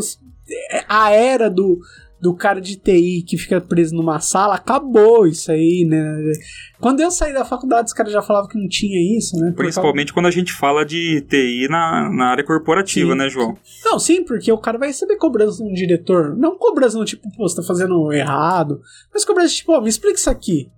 [0.87, 1.79] a era do
[2.23, 6.31] do cara de TI que fica preso numa sala, acabou isso aí, né?
[6.79, 9.51] Quando eu saí da faculdade, os caras já falavam que não tinha isso, né?
[9.53, 10.13] Principalmente causa...
[10.13, 13.17] quando a gente fala de TI na, na área corporativa, sim.
[13.17, 13.57] né, João?
[13.83, 16.33] Não, sim, porque o cara vai receber cobrança de um diretor.
[16.37, 18.79] Não cobrança no tipo, pô, você tá fazendo errado,
[19.13, 20.71] mas cobrança tipo, pô, me explica isso aqui.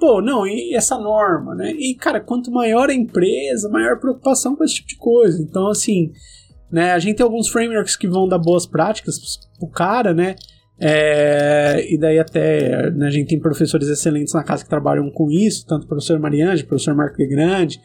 [0.00, 1.70] Pô, não, e essa norma, né?
[1.72, 5.42] E, cara, quanto maior a empresa, maior a preocupação com esse tipo de coisa.
[5.42, 6.12] Então, assim,
[6.72, 10.36] né, a gente tem alguns frameworks que vão dar boas práticas pro cara, né?
[10.80, 15.30] É, e daí até né, a gente tem professores excelentes na casa que trabalham com
[15.30, 17.80] isso, tanto o professor Mariange, o professor Marco de Grande.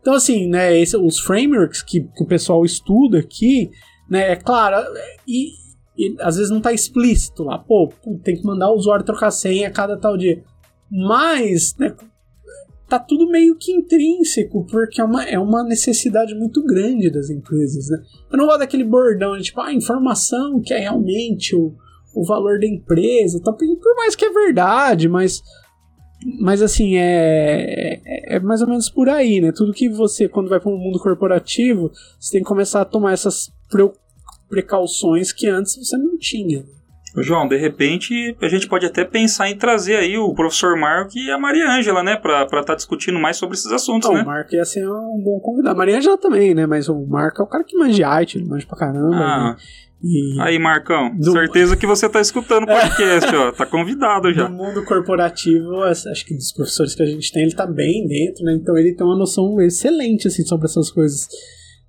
[0.00, 3.70] Então, assim, né, esse, os frameworks que, que, o pessoal estuda aqui,
[4.08, 4.76] né, é claro,
[5.26, 5.48] e,
[5.96, 7.90] e às vezes não está explícito lá, pô,
[8.22, 10.44] tem que mandar o usuário trocar senha a cada tal dia.
[10.88, 11.96] Mas, né,
[12.88, 17.88] tá tudo meio que intrínseco, porque é uma, é uma necessidade muito grande das empresas,
[17.88, 17.98] né?
[18.30, 21.74] Eu não gosto daquele bordão de tipo, ah, informação que é realmente o
[22.16, 25.42] o valor da empresa, tá, por mais que é verdade, mas
[26.40, 29.52] mas assim, é, é, é mais ou menos por aí, né?
[29.52, 33.12] Tudo que você, quando vai para o mundo corporativo, você tem que começar a tomar
[33.12, 33.52] essas
[34.48, 36.64] precauções que antes você não tinha.
[37.22, 41.30] João, de repente a gente pode até pensar em trazer aí o professor Marco e
[41.30, 44.22] a Maria Ângela, né, para estar tá discutindo mais sobre esses assuntos, não, né?
[44.22, 45.74] O Marco ia ser um bom convidado.
[45.74, 48.38] A Maria Ângela também, né, mas o Marco é o cara que manja de arte,
[48.38, 49.16] ele manja pra caramba.
[49.16, 49.50] Ah.
[49.50, 49.56] Né?
[50.02, 51.32] E Aí, Marcão, do...
[51.32, 53.50] certeza que você está escutando o podcast, ó.
[53.50, 54.48] Tá convidado já.
[54.48, 58.44] No mundo corporativo, acho que dos professores que a gente tem, ele tá bem dentro,
[58.44, 58.54] né?
[58.54, 61.26] Então ele tem uma noção excelente, assim, sobre essas coisas,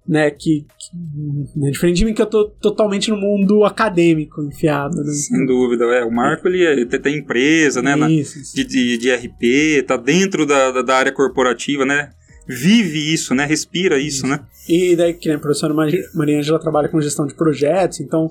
[0.07, 0.31] né?
[0.31, 1.71] Que, que né?
[1.71, 5.11] diferente de mim, que eu tô totalmente no mundo acadêmico enfiado, né?
[5.11, 6.03] Sem dúvida, é.
[6.03, 7.91] O Marco, ele, ele é, tem empresa, né?
[8.11, 12.11] Isso, na, de, de, de, RP, tá dentro da, da, da área corporativa, né?
[12.49, 13.45] vive isso, né?
[13.45, 14.27] Respira isso, isso.
[14.27, 14.39] né?
[14.69, 18.29] E daí, que a professora Maria Angela trabalha com gestão de projetos, então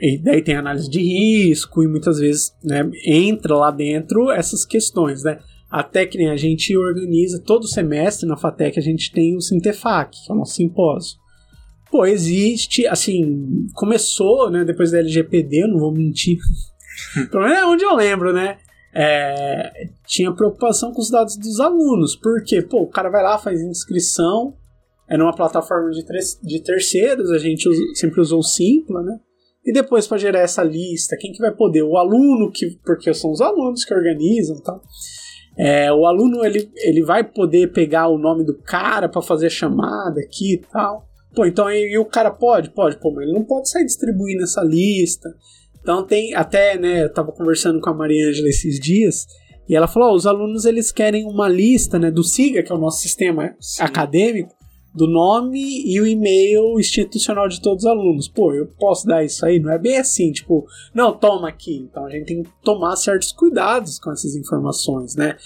[0.00, 5.22] e daí tem análise de risco e muitas vezes né, entra lá dentro essas questões,
[5.22, 5.38] né?
[5.74, 10.16] Até que nem a gente organiza todo semestre na FATEC, a gente tem o Sintefac,
[10.24, 11.18] que é o nosso simpósio.
[11.90, 16.38] Pô, existe, assim, começou, né, depois da LGPD, eu não vou mentir,
[17.30, 18.58] pelo menos é onde eu lembro, né?
[18.94, 23.60] é, tinha preocupação com os dados dos alunos, porque pô, o cara vai lá, faz
[23.60, 24.54] inscrição,
[25.08, 26.04] é numa plataforma de,
[26.42, 29.18] de terceiros, a gente usa, sempre usou o Simpla, né?
[29.66, 31.82] E depois para gerar essa lista, quem que vai poder?
[31.82, 34.78] O aluno, que porque são os alunos que organizam, tá?
[35.56, 39.50] É, o aluno ele, ele vai poder pegar o nome do cara para fazer a
[39.50, 41.06] chamada aqui e tal.
[41.34, 42.70] Pô, então e, e, o cara pode?
[42.70, 45.28] Pode, pô, mas ele não pode sair distribuindo essa lista.
[45.80, 49.26] Então tem até, né, eu tava conversando com a Maria Ângela esses dias,
[49.68, 52.74] e ela falou, oh, os alunos eles querem uma lista, né, do SIGA, que é
[52.74, 53.82] o nosso sistema Sim.
[53.82, 54.54] acadêmico,
[54.94, 58.28] do nome e o e-mail institucional de todos os alunos.
[58.28, 59.58] Pô, eu posso dar isso aí?
[59.58, 61.88] Não é bem assim, tipo, não, toma aqui.
[61.90, 65.36] Então a gente tem que tomar certos cuidados com essas informações, né?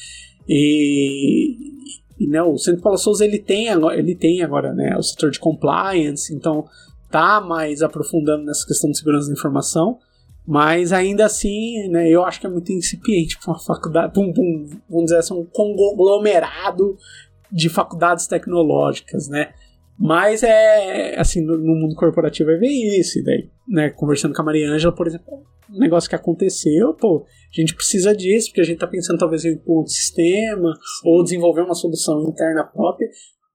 [0.46, 1.56] E,
[2.20, 5.30] e né, o Centro Paulo Souza ele tem agora, ele tem agora, né, o setor
[5.30, 6.66] de compliance, então
[7.10, 9.98] tá mais aprofundando nessa questão de segurança da informação,
[10.46, 15.18] mas ainda assim, né, eu acho que é muito incipiente para uma faculdade, vamos dizer
[15.18, 16.96] assim, um conglomerado
[17.50, 19.52] de faculdades tecnológicas, né?
[19.98, 24.42] Mas é assim, no, no mundo corporativo é ver isso, e daí, né, conversando com
[24.42, 28.60] a Maria Ângela, por exemplo, um negócio que aconteceu, pô, a gente precisa disso, porque
[28.60, 30.72] a gente tá pensando talvez em um sistema,
[31.04, 33.08] ou desenvolver uma solução interna própria,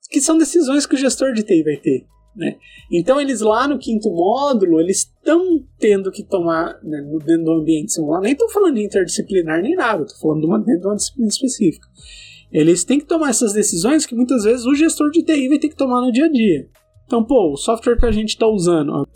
[0.10, 2.06] que são decisões que o gestor de TI vai ter.
[2.36, 2.58] Né?
[2.92, 7.94] Então eles lá no quinto módulo, eles estão tendo que tomar, né, dentro do ambiente
[7.94, 10.96] simular, nem estou falando de interdisciplinar nem nada, estou falando de uma, dentro de uma
[10.96, 11.88] disciplina específica.
[12.54, 15.70] Eles têm que tomar essas decisões que muitas vezes o gestor de TI vai ter
[15.70, 16.68] que tomar no dia a dia.
[17.06, 19.08] Então, pô, o software que a gente está usando,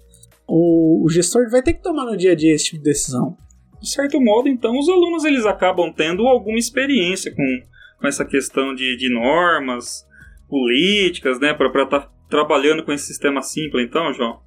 [0.47, 3.37] o, o gestor vai ter que tomar no dia a dia esse tipo de decisão.
[3.79, 7.61] De certo modo, então, os alunos eles acabam tendo alguma experiência com,
[7.99, 10.03] com essa questão de, de normas,
[10.49, 14.39] políticas, né, para estar tá trabalhando com esse sistema simples, então, João?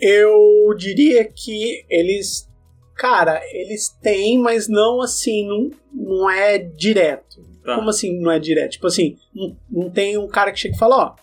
[0.00, 2.48] Eu diria que eles,
[2.96, 7.31] cara, eles têm, mas não assim, não, não é direto.
[7.64, 7.76] Tá.
[7.76, 8.72] Como assim não é direto?
[8.72, 11.14] Tipo assim, não, não tem um cara que chega e fala, ó,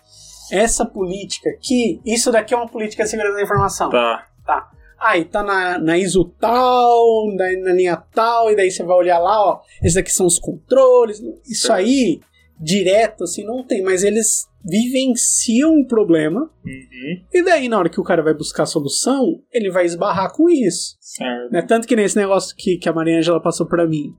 [0.52, 3.90] essa política aqui, isso daqui é uma política de segurança da informação.
[3.90, 4.26] Tá.
[4.46, 4.72] Tá.
[5.00, 9.20] Aí tá na, na ISO tal, na, na linha tal, e daí você vai olhar
[9.20, 11.22] lá, ó, esses aqui são os controles.
[11.46, 11.80] Isso certo.
[11.80, 12.20] aí
[12.60, 17.22] direto, assim, não tem, mas eles vivenciam um problema, uhum.
[17.34, 20.50] e daí, na hora que o cara vai buscar a solução, ele vai esbarrar com
[20.50, 20.98] isso.
[21.00, 21.52] Certo.
[21.52, 21.62] Né?
[21.62, 24.14] Tanto que nesse negócio que, que a Maria Angela passou para mim,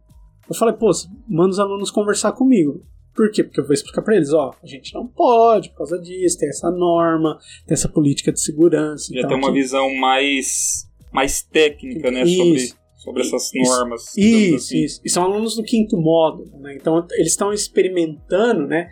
[0.51, 0.91] eu falei, pô,
[1.29, 2.85] manda os alunos conversar comigo.
[3.15, 3.45] Por quê?
[3.45, 6.49] Porque eu vou explicar para eles, ó, a gente não pode por causa disso, tem
[6.49, 9.13] essa norma, tem essa política de segurança.
[9.15, 9.61] Já tem uma aqui...
[9.61, 12.37] visão mais, mais técnica, né, isso.
[12.37, 14.17] sobre sobre essas normas.
[14.17, 14.85] Isso, assim.
[14.85, 15.01] isso.
[15.03, 16.75] E são alunos do quinto módulo, né?
[16.75, 18.91] Então eles estão experimentando, né?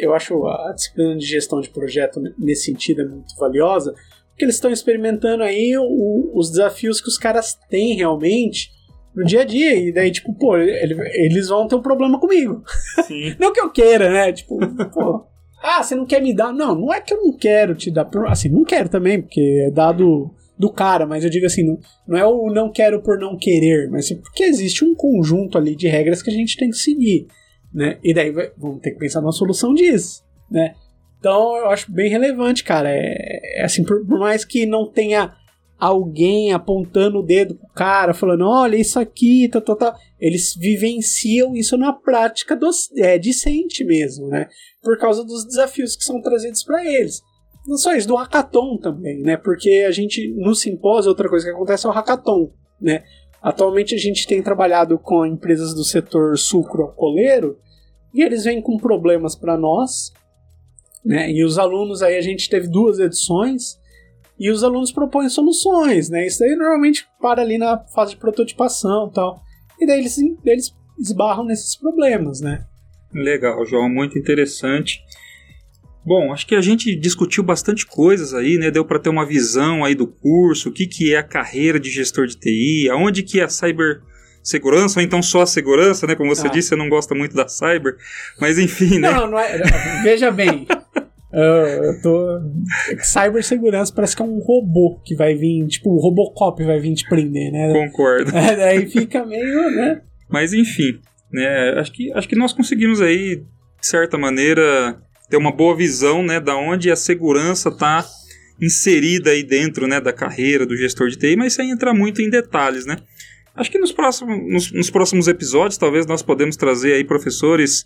[0.00, 3.92] Eu acho a disciplina de gestão de projeto nesse sentido é muito valiosa,
[4.30, 8.70] porque eles estão experimentando aí o, os desafios que os caras têm realmente
[9.14, 9.74] no dia a dia.
[9.76, 12.62] E daí, tipo, pô, ele, eles vão ter um problema comigo.
[13.38, 14.32] não que eu queira, né?
[14.32, 14.58] Tipo,
[14.92, 15.26] pô.
[15.62, 16.52] Ah, você não quer me dar?
[16.52, 18.08] Não, não é que eu não quero te dar.
[18.28, 22.18] Assim, não quero também, porque é dado do cara, mas eu digo assim, não, não
[22.18, 25.88] é o não quero por não querer, mas é porque existe um conjunto ali de
[25.88, 27.26] regras que a gente tem que seguir,
[27.72, 27.98] né?
[28.04, 30.74] E daí vamos ter que pensar numa solução disso, né?
[31.18, 32.90] Então eu acho bem relevante, cara.
[32.90, 35.32] É, é assim, por, por, mais que não tenha
[35.80, 39.96] alguém apontando o dedo pro cara, falando, olha, isso aqui, tá, tá, tá.
[40.20, 44.46] Eles vivenciam isso na prática do, é, decente mesmo, né?
[44.82, 47.22] Por causa dos desafios que são trazidos para eles.
[47.66, 49.38] Não só isso, do hackathon também, né?
[49.38, 53.02] Porque a gente, no simpósio, outra coisa que acontece é o hackathon, né?
[53.42, 57.58] Atualmente a gente tem trabalhado com empresas do setor sucro-coleiro
[58.12, 60.12] e eles vêm com problemas para nós,
[61.02, 61.30] né?
[61.30, 63.79] E os alunos aí a gente teve duas edições
[64.40, 66.26] e os alunos propõem soluções, né?
[66.26, 69.42] Isso aí normalmente para ali na fase de prototipação e tal.
[69.78, 72.64] E daí eles, eles esbarram nesses problemas, né?
[73.12, 75.02] Legal, João, muito interessante.
[76.02, 78.70] Bom, acho que a gente discutiu bastante coisas aí, né?
[78.70, 81.90] Deu para ter uma visão aí do curso, o que, que é a carreira de
[81.90, 84.00] gestor de TI, aonde que é a cyber
[84.42, 86.14] segurança, ou então só a segurança, né?
[86.14, 86.50] Como você ah.
[86.50, 87.96] disse, você não gosta muito da cyber,
[88.40, 89.10] mas enfim, né?
[89.10, 89.58] Não, não é.
[90.02, 90.66] Veja bem.
[91.32, 92.40] eu tô.
[93.02, 97.08] Cybersegurança parece que é um robô que vai vir, tipo, o Robocop vai vir te
[97.08, 97.72] prender, né?
[97.72, 98.36] Concordo.
[98.36, 100.02] É, daí fica meio, né?
[100.28, 100.98] Mas enfim,
[101.32, 101.74] né?
[101.78, 103.36] Acho que, acho que nós conseguimos aí,
[103.80, 108.04] de certa maneira, ter uma boa visão né, da onde a segurança está
[108.60, 112.28] inserida aí dentro né, da carreira do gestor de TI, mas sem entrar muito em
[112.28, 112.96] detalhes, né?
[113.54, 117.84] Acho que nos próximos, nos, nos próximos episódios talvez nós podemos trazer aí professores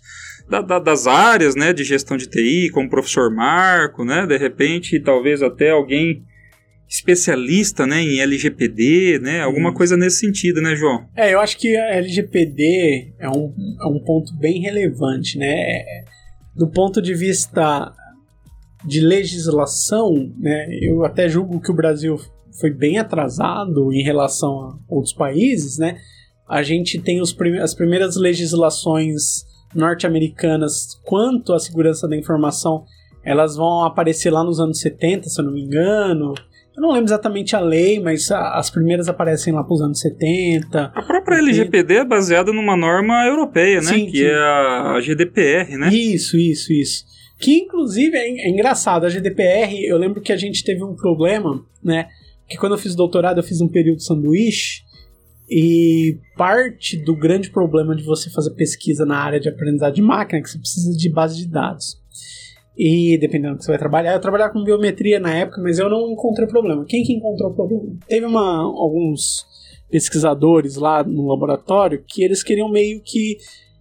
[0.49, 4.25] da, da, das áreas né, de gestão de TI, como o professor Marco, né?
[4.25, 6.23] De repente, talvez até alguém
[6.87, 9.41] especialista né, em LGPD, né?
[9.41, 11.07] Alguma coisa nesse sentido, né, João?
[11.15, 15.83] É, eu acho que a LGPD é um, é um ponto bem relevante, né?
[16.55, 17.93] do ponto de vista
[18.85, 22.17] de legislação, né, eu até julgo que o Brasil
[22.59, 25.97] foi bem atrasado em relação a outros países, né?
[26.47, 32.85] A gente tem prime as primeiras legislações norte-americanas quanto à segurança da informação,
[33.23, 36.33] elas vão aparecer lá nos anos 70, se eu não me engano.
[36.75, 39.99] Eu não lembro exatamente a lei, mas a, as primeiras aparecem lá para os anos
[39.99, 40.91] 70.
[40.93, 41.49] A própria 80.
[41.49, 43.93] LGPD é baseada numa norma europeia, né?
[43.93, 44.25] Sim, que sim.
[44.25, 45.89] é a GDPR, né?
[45.89, 47.05] Isso, isso, isso.
[47.39, 51.63] Que inclusive é, é engraçado, a GDPR, eu lembro que a gente teve um problema,
[51.83, 52.07] né?
[52.47, 54.83] Que quando eu fiz doutorado, eu fiz um período sanduíche.
[55.49, 60.39] E parte do grande problema de você fazer pesquisa na área de aprendizagem de máquina
[60.39, 61.99] é que você precisa de base de dados.
[62.77, 65.89] E dependendo do que você vai trabalhar, eu trabalhava com biometria na época, mas eu
[65.89, 66.83] não encontrei problema.
[66.85, 67.95] Quem que encontrou problema?
[68.07, 69.45] Teve uma, alguns
[69.89, 73.37] pesquisadores lá no laboratório que eles queriam meio que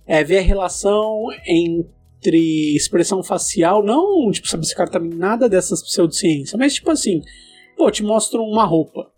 [0.06, 5.48] é, ver a relação entre expressão facial, não tipo saber se o cara tá nada
[5.48, 7.20] dessas pseudociências, mas tipo assim,
[7.76, 9.10] pô, te mostro uma roupa.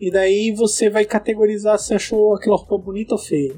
[0.00, 3.54] E daí você vai categorizar se achou aquela roupa bonita ou feia.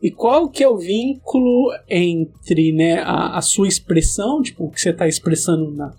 [0.00, 4.80] E qual que é o vínculo entre né, a, a sua expressão, tipo, o que
[4.80, 5.92] você está expressando na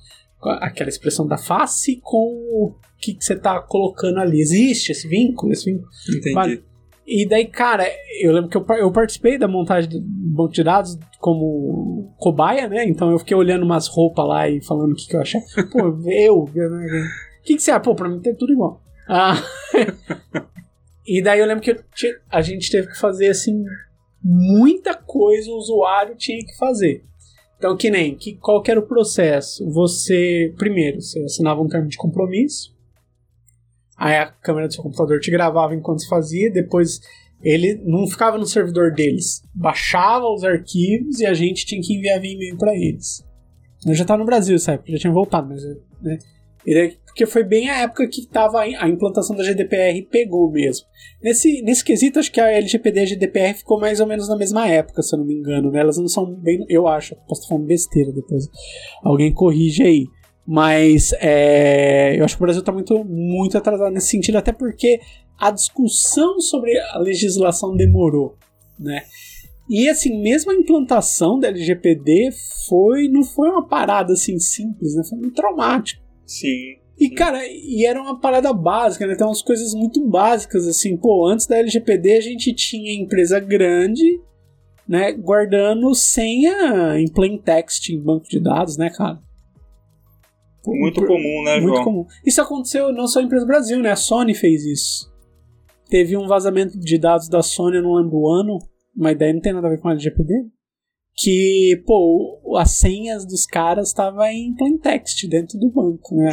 [0.62, 4.40] aquela expressão da face com o que, que você está colocando ali.
[4.40, 5.52] Existe esse vínculo?
[5.52, 5.90] Esse vínculo?
[6.10, 6.34] Entendi.
[6.34, 6.64] Vale.
[7.06, 7.86] E daí, cara,
[8.22, 12.86] eu lembro que eu, eu participei da montagem do banco de dados como cobaia, né?
[12.88, 15.42] Então eu fiquei olhando umas roupas lá e falando o que, que eu achei.
[15.72, 16.50] Pô, eu.
[17.44, 17.82] O que, que você acha?
[17.82, 18.82] Pô, pra mim tem tudo igual.
[19.06, 19.36] Ah.
[21.06, 21.84] e daí eu lembro que eu,
[22.30, 23.66] a gente teve que fazer assim
[24.24, 27.04] muita coisa o usuário tinha que fazer.
[27.58, 29.70] Então, que nem, que, qual que era o processo?
[29.72, 32.74] Você, primeiro, você assinava um termo de compromisso,
[33.98, 37.02] aí a câmera do seu computador te gravava enquanto você fazia, depois
[37.41, 42.22] ele não ficava no servidor deles, baixava os arquivos e a gente tinha que enviar
[42.22, 43.22] via e-mail para eles.
[43.86, 44.89] Eu já estava no Brasil, sabe?
[44.91, 45.62] Já tinha voltado, mas
[46.02, 46.18] né,
[46.66, 50.88] ele, porque foi bem a época que tava a implantação da GDPR pegou mesmo.
[51.22, 54.36] Nesse, nesse quesito, acho que a LGPD e a GDPR ficou mais ou menos na
[54.36, 55.70] mesma época, se eu não me engano.
[55.70, 55.80] Né?
[55.80, 56.66] Elas não são bem.
[56.68, 58.49] Eu acho, posso estar falando besteira depois.
[59.03, 60.07] Alguém corrige aí.
[60.45, 64.99] Mas é, eu acho que o Brasil está muito, muito atrasado nesse sentido, até porque
[65.39, 68.38] a discussão sobre a legislação demorou.
[68.80, 69.03] Né?
[69.70, 72.32] E assim, mesmo a implantação da LGPD
[72.68, 75.03] foi, não foi uma parada assim simples, né?
[75.07, 76.01] foi muito traumático.
[76.26, 76.83] Sim.
[77.00, 79.16] E, cara, e era uma parada básica, né?
[79.16, 80.96] Tem umas coisas muito básicas, assim.
[80.96, 84.22] Pô, antes da LGPD a gente tinha empresa grande,
[84.88, 85.12] né?
[85.12, 89.20] Guardando senha em plain text em banco de dados, né, cara?
[90.66, 91.84] Muito Por, comum, né, Muito João?
[91.84, 92.06] comum.
[92.26, 93.91] Isso aconteceu não só em empresa Brasil, né?
[93.91, 95.12] A Sony fez isso.
[95.89, 98.60] Teve um vazamento de dados da Sony, eu não lembro o ano,
[98.96, 100.46] mas daí não tem nada a ver com a LGPD
[101.16, 106.32] que, pô, as senhas dos caras estavam em plain text dentro do banco, né?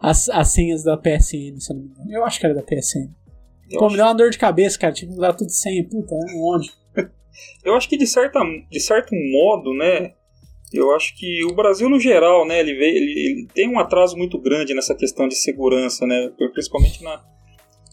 [0.00, 2.12] As, as senhas da PSN, se eu não me engano.
[2.12, 3.08] Eu acho que era da PSN.
[3.70, 3.92] Eu pô, acho...
[3.92, 4.92] me deu uma dor de cabeça, cara.
[4.92, 5.86] Tive que mudar tudo de senha.
[5.88, 6.72] Puta, é onde?
[7.64, 10.12] eu acho que de, certa, de certo modo, né?
[10.72, 12.58] Eu acho que o Brasil no geral, né?
[12.58, 16.32] Ele, veio, ele, ele tem um atraso muito grande nessa questão de segurança, né?
[16.52, 17.24] Principalmente na,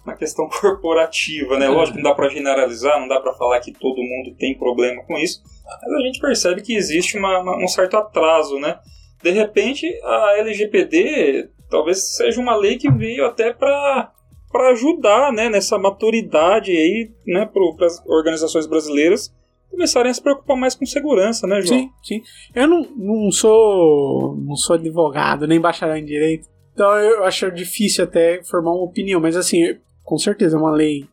[0.04, 1.68] na questão corporativa, né?
[1.70, 5.04] Lógico que não dá para generalizar, não dá para falar que todo mundo tem problema
[5.04, 8.80] com isso, mas a gente percebe que existe uma, uma, um certo atraso, né?
[9.22, 14.12] De repente, a LGPD talvez seja uma lei que veio até para
[14.52, 19.34] para ajudar, né, nessa maturidade aí, né, para as organizações brasileiras
[19.72, 21.80] começarem a se preocupar mais com segurança, né, João?
[21.80, 22.22] Sim, sim.
[22.54, 28.04] Eu não, não sou não sou advogado nem bacharel em direito, então eu acho difícil
[28.04, 31.08] até formar uma opinião, mas assim, com certeza é uma lei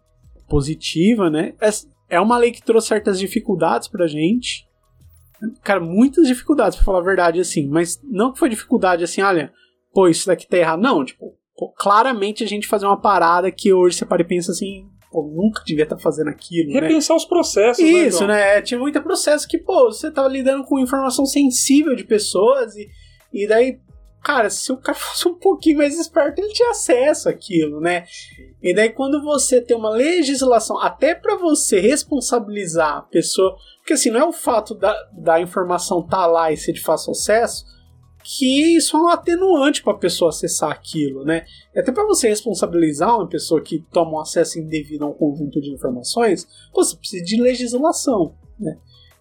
[0.46, 1.54] positiva, né?
[2.10, 4.68] É, uma lei que trouxe certas dificuldades pra gente.
[5.62, 7.68] Cara, muitas dificuldades, pra falar a verdade, assim.
[7.68, 9.52] Mas não que foi dificuldade assim, olha,
[9.94, 10.82] pô, isso daqui tá errado.
[10.82, 14.52] Não, tipo, pô, claramente a gente fazer uma parada que hoje você para e pensa
[14.52, 16.72] assim, pô, nunca devia estar tá fazendo aquilo.
[16.72, 16.80] Né?
[16.80, 17.18] Repensar né?
[17.18, 18.56] os processos, né, Isso, né?
[18.56, 18.62] né?
[18.62, 22.88] Tinha muito processo que, pô, você tava lidando com informação sensível de pessoas e,
[23.32, 23.78] e daí,
[24.22, 28.04] cara, se o cara fosse um pouquinho mais esperto, ele tinha acesso àquilo, né?
[28.62, 34.10] E daí quando você tem uma legislação, até para você responsabilizar a pessoa, porque assim,
[34.10, 37.64] não é o fato da, da informação estar tá lá e ser de fácil acesso,
[38.22, 41.44] que isso é um atenuante para a pessoa acessar aquilo, né?
[41.74, 45.60] E até para você responsabilizar uma pessoa que toma um acesso indevido a um conjunto
[45.60, 48.76] de informações, você precisa de legislação, né?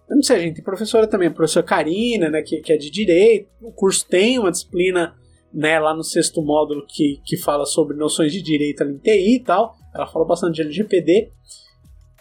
[0.08, 2.76] Eu não sei, a gente tem professora também, a professora Karina, né, que, que é
[2.76, 5.14] de direito, o curso tem uma disciplina
[5.52, 9.40] né, lá no sexto módulo que, que fala sobre noções de direito em TI e
[9.44, 9.76] tal.
[9.94, 11.32] Ela fala bastante de LGPD.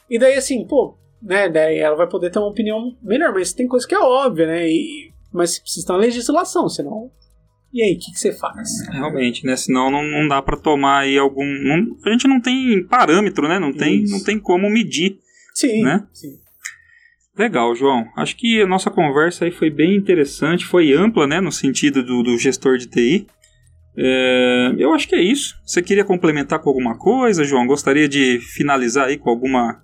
[0.09, 3.67] E daí, assim, pô, né, daí ela vai poder ter uma opinião melhor, mas tem
[3.67, 4.67] coisa que é óbvia, né?
[4.67, 7.11] E, mas precisa ter uma legislação, senão.
[7.71, 8.87] E aí, o que, que, você faz?
[8.91, 9.55] Realmente, né?
[9.55, 11.45] Senão não, não dá para tomar aí algum.
[11.45, 13.59] Não, a gente não tem parâmetro, né?
[13.59, 15.19] Não tem, não tem como medir.
[15.53, 15.83] Sim.
[15.83, 16.07] Né?
[16.11, 16.39] sim.
[17.39, 18.05] Legal, João.
[18.17, 22.21] Acho que a nossa conversa aí foi bem interessante, foi ampla, né, no sentido do,
[22.21, 23.27] do gestor de TI.
[23.97, 25.55] É, eu acho que é isso.
[25.65, 27.65] Você queria complementar com alguma coisa, João?
[27.65, 29.81] Gostaria de finalizar aí com alguma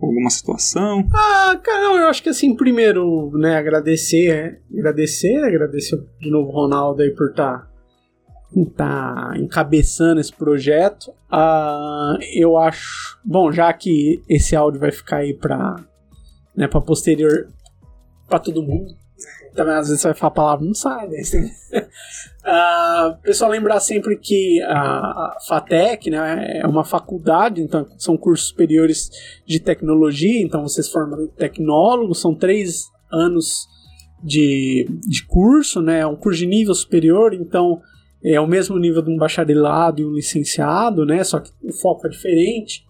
[0.00, 1.04] alguma situação?
[1.12, 7.02] Ah, cara, não, eu acho que assim, primeiro, né, agradecer, agradecer, agradecer de novo Ronaldo
[7.02, 7.68] aí por estar
[8.76, 11.12] tá, tá encabeçando esse projeto.
[11.28, 15.89] Ah, eu acho, bom, já que esse áudio vai ficar aí para
[16.60, 17.48] né, para posterior
[18.28, 18.94] para todo mundo.
[19.54, 21.22] Também às vezes você vai falar a palavra não sai, né?
[22.44, 29.10] uh, pessoal lembrar sempre que a, FATEC né, é uma faculdade, então são cursos superiores
[29.46, 33.66] de tecnologia, então vocês formam tecnólogos, são três anos
[34.22, 36.00] de, de curso, né?
[36.00, 37.80] É um curso de nível superior, então
[38.22, 41.24] é o mesmo nível de um bacharelado e um licenciado, né?
[41.24, 42.84] Só que o foco é diferente.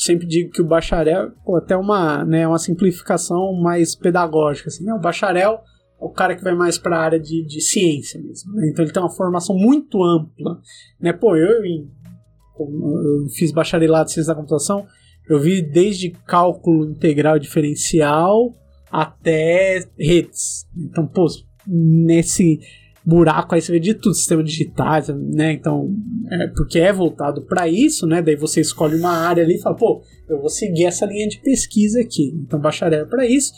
[0.00, 4.94] Sempre digo que o bacharel, pô, até uma, né, uma simplificação mais pedagógica, assim, né?
[4.94, 5.60] O bacharel
[6.00, 8.70] é o cara que vai mais para a área de, de ciência mesmo, né?
[8.70, 10.58] Então ele tem uma formação muito ampla,
[10.98, 11.12] né?
[11.12, 14.86] Pô, eu, eu fiz bacharelado em ciência da computação,
[15.28, 18.56] eu vi desde cálculo integral diferencial
[18.90, 20.66] até redes.
[20.74, 21.26] Então, pô,
[21.66, 22.58] nesse
[23.04, 25.52] buraco aí você vê de tudo, sistema digitais, né?
[25.52, 25.94] Então,
[26.30, 28.20] é, porque é voltado para isso, né?
[28.20, 31.40] Daí você escolhe uma área ali e fala, pô, eu vou seguir essa linha de
[31.40, 32.34] pesquisa aqui.
[32.46, 33.52] Então, bacharel é para isso.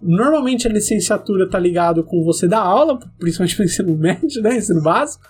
[0.00, 4.56] Normalmente a licenciatura tá ligado com você dar aula, principalmente para ensino médio, né?
[4.56, 5.24] Ensino básico.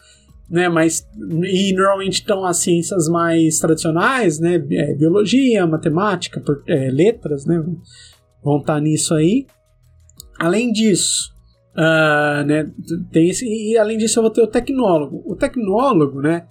[0.50, 1.08] Né, mas
[1.44, 7.64] e normalmente estão as ciências mais tradicionais, né, é, biologia, matemática, por, é, letras, né,
[8.44, 9.46] vão estar tá nisso aí.
[10.38, 11.32] Além disso,
[11.74, 12.70] Uh, né,
[13.10, 15.22] tem esse, e além disso eu vou ter o tecnólogo.
[15.24, 16.46] O tecnólogo, né,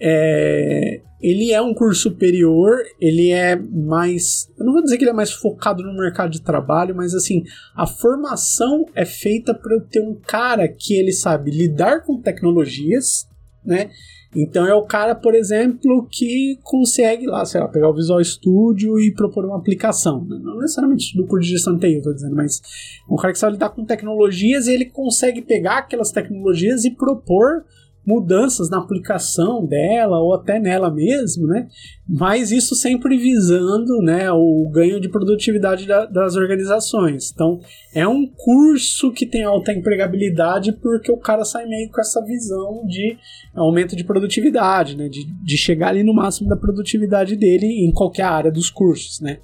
[0.00, 5.10] é, ele é um curso superior, ele é mais, eu não vou dizer que ele
[5.10, 7.44] é mais focado no mercado de trabalho, mas assim,
[7.74, 13.28] a formação é feita para eu ter um cara que ele sabe lidar com tecnologias,
[13.64, 13.90] né,
[14.34, 18.98] então é o cara, por exemplo, que consegue lá, sei lá, pegar o Visual Studio
[18.98, 20.24] e propor uma aplicação.
[20.24, 22.60] Não necessariamente do curso de gestão de TI, eu tô dizendo, mas
[23.08, 27.64] um cara que sabe lidar com tecnologias e ele consegue pegar aquelas tecnologias e propor
[28.06, 31.68] mudanças na aplicação dela ou até nela mesmo, né?
[32.08, 37.32] Mas isso sempre visando, né, o ganho de produtividade da, das organizações.
[37.32, 37.60] Então,
[37.94, 42.84] é um curso que tem alta empregabilidade porque o cara sai meio com essa visão
[42.86, 43.16] de
[43.54, 48.24] aumento de produtividade, né, de, de chegar ali no máximo da produtividade dele em qualquer
[48.24, 49.38] área dos cursos, né?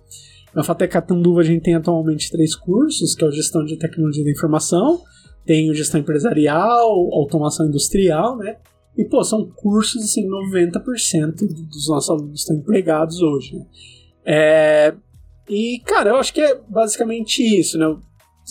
[0.54, 4.24] Na FATEC Catanduva a gente tem atualmente três cursos, que é o Gestão de Tecnologia
[4.24, 5.00] da Informação,
[5.44, 8.56] tem gestão empresarial, automação industrial, né?
[8.96, 13.66] E, pô, são cursos, assim, 90% dos nossos alunos estão empregados hoje, né?
[14.24, 14.94] É,
[15.48, 17.96] e, cara, eu acho que é basicamente isso, né?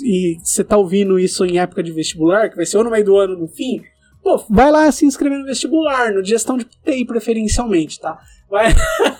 [0.03, 3.05] E você tá ouvindo isso em época de vestibular, que vai ser ou no meio
[3.05, 3.81] do ano no fim,
[4.23, 8.19] pô, vai lá se inscrever no vestibular, no gestão de TI preferencialmente, tá?
[8.49, 8.73] Vai.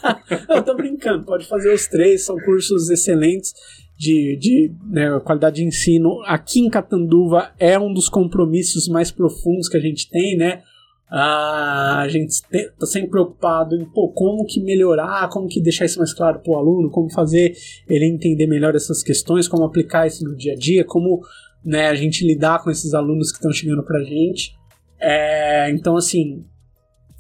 [0.50, 3.54] eu tô brincando, pode fazer os três, são cursos excelentes
[4.00, 9.68] de, de né, qualidade de ensino aqui em Catanduva é um dos compromissos mais profundos
[9.68, 10.64] que a gente tem, né?
[11.12, 15.98] Ah, a gente está sempre preocupado em pô, como que melhorar, como que deixar isso
[15.98, 17.54] mais claro para o aluno, como fazer
[17.90, 21.20] ele entender melhor essas questões, como aplicar isso no dia a dia, como
[21.66, 24.56] né, a gente lidar com esses alunos que estão chegando para a gente.
[24.98, 26.46] É, então, assim,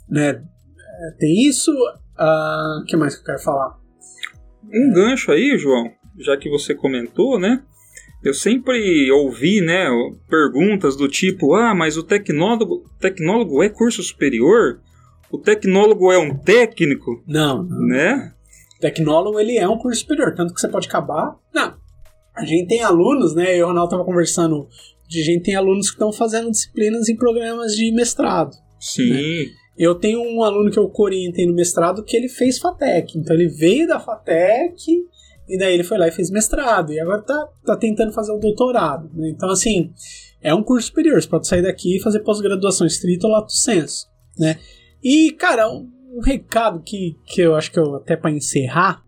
[0.07, 1.71] né, é, tem isso.
[1.71, 3.77] O uh, que mais que eu quero falar?
[4.71, 7.63] Um gancho aí, João, já que você comentou, né?
[8.23, 9.87] Eu sempre ouvi, né,
[10.29, 14.81] perguntas do tipo: "Ah, mas o tecnólogo, tecnólogo é curso superior?
[15.31, 17.87] O tecnólogo é um técnico?" Não, não.
[17.87, 18.33] Né?
[18.77, 21.37] O tecnólogo ele é um curso superior, tanto que você pode acabar.
[21.53, 21.75] Não.
[22.35, 23.53] A gente tem alunos, né?
[23.53, 24.67] Eu e o Ronaldo tava conversando
[25.07, 28.55] de gente tem alunos que estão fazendo disciplinas em programas de mestrado.
[28.79, 29.09] Sim.
[29.09, 29.45] Né?
[29.77, 33.17] Eu tenho um aluno que eu orientei no mestrado que ele fez FATEC.
[33.17, 35.05] Então ele veio da FATEC
[35.49, 36.93] e daí ele foi lá e fez mestrado.
[36.93, 39.09] E agora tá, tá tentando fazer o doutorado.
[39.13, 39.29] Né?
[39.29, 39.91] Então, assim,
[40.41, 41.21] é um curso superior.
[41.21, 44.07] Você pode sair daqui e fazer pós-graduação estrito ou lato senso.
[44.37, 44.59] Né?
[45.03, 49.03] E, cara, um, um recado que, que eu acho que eu até para encerrar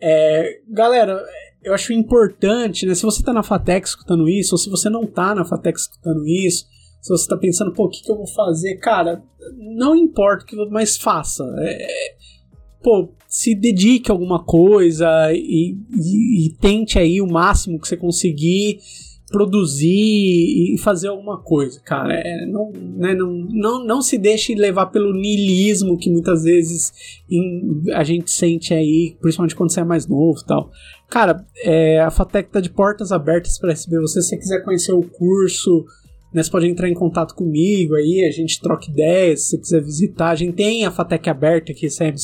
[0.00, 1.22] é, galera,
[1.62, 2.94] eu acho importante, né?
[2.94, 6.26] Se você tá na FATEC escutando isso, ou se você não tá na FATEC escutando
[6.26, 6.64] isso,
[7.02, 8.76] se você tá pensando, pô, o que, que eu vou fazer?
[8.76, 9.22] Cara,
[9.76, 11.44] não importa o que mais faça.
[11.58, 12.16] É,
[12.82, 17.96] pô, se dedique a alguma coisa e, e, e, tente aí o máximo que você
[17.96, 18.80] conseguir
[19.30, 22.12] produzir e fazer alguma coisa, cara.
[22.12, 26.92] É, não, né, não, não, não se deixe levar pelo niilismo que muitas vezes
[27.30, 30.68] em, a gente sente aí, principalmente quando você é mais novo tal.
[31.08, 34.20] Cara, é, a Fatec tá de portas abertas para receber você.
[34.20, 35.84] Se você quiser conhecer o curso,
[36.32, 39.82] né, você pode entrar em contato comigo aí, a gente troca ideias, se você quiser
[39.82, 40.30] visitar.
[40.30, 42.16] A gente tem a FATEC aberta que recebe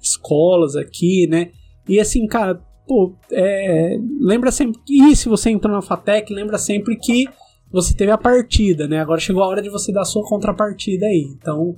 [0.00, 1.50] escolas aqui, né?
[1.88, 6.96] E assim, cara, pô, é, lembra sempre e se você entrou na FATEC, lembra sempre
[6.96, 7.26] que
[7.70, 9.00] você teve a partida, né?
[9.00, 11.28] Agora chegou a hora de você dar a sua contrapartida aí.
[11.36, 11.76] Então,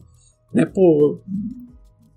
[0.55, 1.21] né, pô,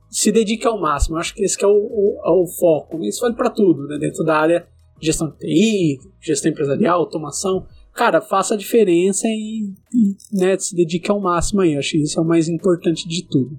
[0.10, 1.16] se dedique ao máximo.
[1.16, 3.04] Eu acho que esse que é o, o, é o foco.
[3.04, 3.98] Isso vale para tudo, né?
[3.98, 4.68] Dentro da área
[5.02, 11.10] gestão de TI, gestão empresarial, automação cara, faça a diferença e, e né, se dedique
[11.10, 11.78] ao máximo aí.
[11.78, 13.58] Acho que isso é o mais importante de tudo.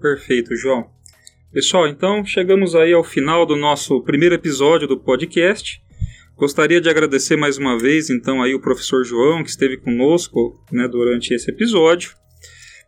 [0.00, 0.86] Perfeito, João.
[1.52, 5.80] Pessoal, então chegamos aí ao final do nosso primeiro episódio do podcast.
[6.36, 10.86] Gostaria de agradecer mais uma vez, então, aí o professor João, que esteve conosco né,
[10.86, 12.14] durante esse episódio.